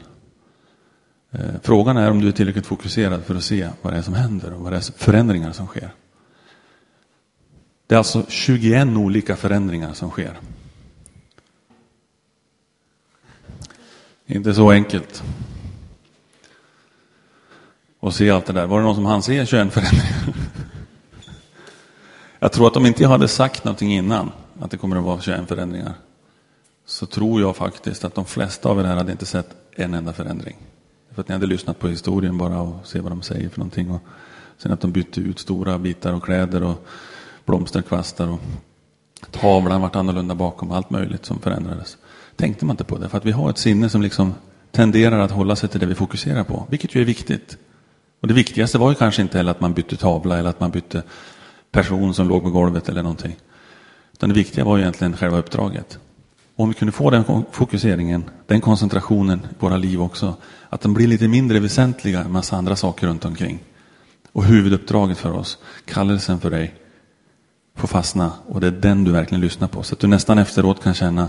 Eh, 1.31 1.41
frågan 1.63 1.97
är 1.97 2.11
om 2.11 2.21
du 2.21 2.29
är 2.29 2.33
tillräckligt 2.33 2.67
fokuserad 2.67 3.25
för 3.25 3.35
att 3.35 3.45
se 3.45 3.69
vad 3.83 3.93
det 3.93 3.99
är 3.99 4.03
som 4.03 4.15
händer 4.15 4.53
och 4.53 4.61
vad 4.61 4.73
det 4.73 4.77
är 4.77 4.93
förändringar 4.97 5.53
som 5.53 5.67
sker. 5.67 5.91
Det 7.87 7.95
är 7.95 7.99
alltså 7.99 8.25
21 8.29 8.89
olika 8.89 9.37
förändringar 9.37 9.93
som 9.93 10.11
sker. 10.11 10.39
Inte 14.27 14.55
så 14.55 14.71
enkelt. 14.71 15.23
Och 18.01 18.15
se 18.15 18.31
allt 18.31 18.47
det 18.47 18.53
där. 18.53 18.67
Var 18.67 18.79
det 18.79 18.85
någon 18.85 18.95
som 18.95 19.07
hann 19.07 19.23
se 19.23 19.47
21 19.47 19.73
förändringar? 19.73 20.35
Jag 22.39 22.53
tror 22.53 22.67
att 22.67 22.77
om 22.77 22.87
inte 22.87 23.03
jag 23.03 23.11
hade 23.11 23.29
sagt 23.29 23.65
någonting 23.65 23.93
innan, 23.93 24.33
att 24.61 24.71
det 24.71 24.77
kommer 24.77 24.97
att 24.97 25.05
vara 25.05 25.21
21 25.21 25.49
förändringar, 25.49 25.93
så 26.87 27.07
tror 27.07 27.41
jag 27.41 27.57
faktiskt 27.57 28.05
att 28.05 28.15
de 28.15 28.25
flesta 28.25 28.69
av 28.69 28.81
er 28.81 28.85
här 28.85 28.97
hade 28.97 29.13
inte 29.13 29.27
sett 29.27 29.49
en 29.77 29.95
enda 29.95 30.13
förändring. 30.13 30.57
För 31.15 31.21
att 31.21 31.29
ni 31.29 31.33
hade 31.33 31.47
lyssnat 31.47 31.79
på 31.79 31.89
historien 31.89 32.39
bara 32.39 32.61
och 32.61 32.87
se 32.87 33.01
vad 33.01 33.13
de 33.13 33.23
säger 33.23 33.49
för 33.49 33.59
någonting. 33.59 33.91
Och 33.91 34.01
sen 34.59 34.73
att 34.73 34.81
de 34.81 34.93
bytte 34.93 35.21
ut 35.21 35.39
stora 35.39 35.79
bitar 35.79 36.13
och 36.13 36.23
kläder 36.23 36.63
och 36.63 36.87
blomsterkvastar 37.45 38.29
och 38.29 38.41
tavlan 39.31 39.81
vart 39.81 39.97
annorlunda 39.97 40.35
bakom, 40.35 40.71
allt 40.71 40.91
möjligt 40.91 41.25
som 41.25 41.39
förändrades 41.39 41.97
tänkte 42.37 42.65
man 42.65 42.75
inte 42.75 42.85
på 42.85 42.99
det. 42.99 43.09
För 43.09 43.19
att 43.19 43.27
vi 43.27 43.33
har 43.33 43.51
ett 43.51 43.59
sinne 43.59 43.89
som 43.89 44.03
liksom 44.03 44.35
tenderar 44.71 45.19
att 45.19 45.31
hålla 45.31 45.57
sig 45.57 45.69
till 45.69 45.81
det 45.81 45.87
vi 45.87 45.95
fokuserar 45.95 46.45
på. 46.45 46.67
Vilket 46.71 46.95
ju 46.95 47.01
är 47.01 47.05
viktigt. 47.05 47.57
Och 48.21 48.29
det 48.29 48.35
viktigaste 48.35 48.79
var 48.79 48.91
ju 48.91 48.95
kanske 48.95 49.23
inte 49.23 49.39
heller 49.39 49.51
att 49.51 49.61
man 49.61 49.73
bytte 49.73 49.97
tavla 49.97 50.39
eller 50.39 50.51
att 50.51 50.61
man 50.61 50.71
bytte 50.71 51.03
person 51.73 52.15
som 52.15 52.29
låg 52.29 52.43
på 52.43 52.51
golvet 52.51 52.89
eller 52.89 53.03
någonting. 53.03 53.37
Utan 54.13 54.29
det 54.29 54.35
viktiga 54.35 54.65
var 54.65 54.77
ju 54.77 54.83
egentligen 54.83 55.17
själva 55.17 55.39
uppdraget. 55.39 55.99
Och 56.57 56.63
om 56.63 56.69
vi 56.69 56.75
kunde 56.75 56.93
få 56.93 57.11
den 57.11 57.25
fokuseringen, 57.51 58.25
den 58.47 58.61
koncentrationen 58.61 59.39
i 59.39 59.55
våra 59.59 59.77
liv 59.77 60.03
också. 60.03 60.37
Att 60.69 60.81
de 60.81 60.95
blir 60.95 61.07
lite 61.07 61.29
mindre 61.29 61.61
väsentliga 61.61 62.21
en 62.21 62.33
massa 62.33 62.57
andra 62.57 62.77
saker 62.77 63.07
runt 63.07 63.25
omkring. 63.25 63.59
Och 64.33 64.45
huvuduppdraget 64.45 65.19
för 65.19 65.33
oss, 65.33 65.59
kallelsen 65.85 66.41
för 66.41 66.51
dig, 66.51 66.75
får 67.77 67.89
fastna 67.89 68.33
och 68.47 68.61
det 68.61 68.67
är 68.67 68.71
den 68.71 69.05
du 69.05 69.13
verkligen 69.13 69.41
lyssnar 69.41 69.69
på. 69.69 69.83
Så 69.83 69.95
att 69.95 70.01
du 70.01 70.07
nästan 70.07 70.39
efteråt 70.39 70.83
kan 70.83 70.95
känna 70.95 71.29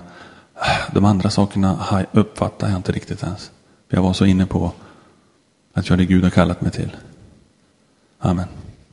ah, 0.55 0.91
de 0.93 1.05
andra 1.05 1.29
sakerna 1.29 2.05
uppfattar 2.11 2.69
jag 2.69 2.75
inte 2.77 2.91
riktigt 2.91 3.23
ens. 3.23 3.51
Jag 3.89 4.01
var 4.01 4.13
så 4.13 4.25
inne 4.25 4.45
på 4.45 4.71
att 5.73 5.89
göra 5.89 5.97
det 5.97 6.05
Gud 6.05 6.23
har 6.23 6.29
kallat 6.29 6.61
mig 6.61 6.71
till. 6.71 6.97
Amen. 8.19 8.47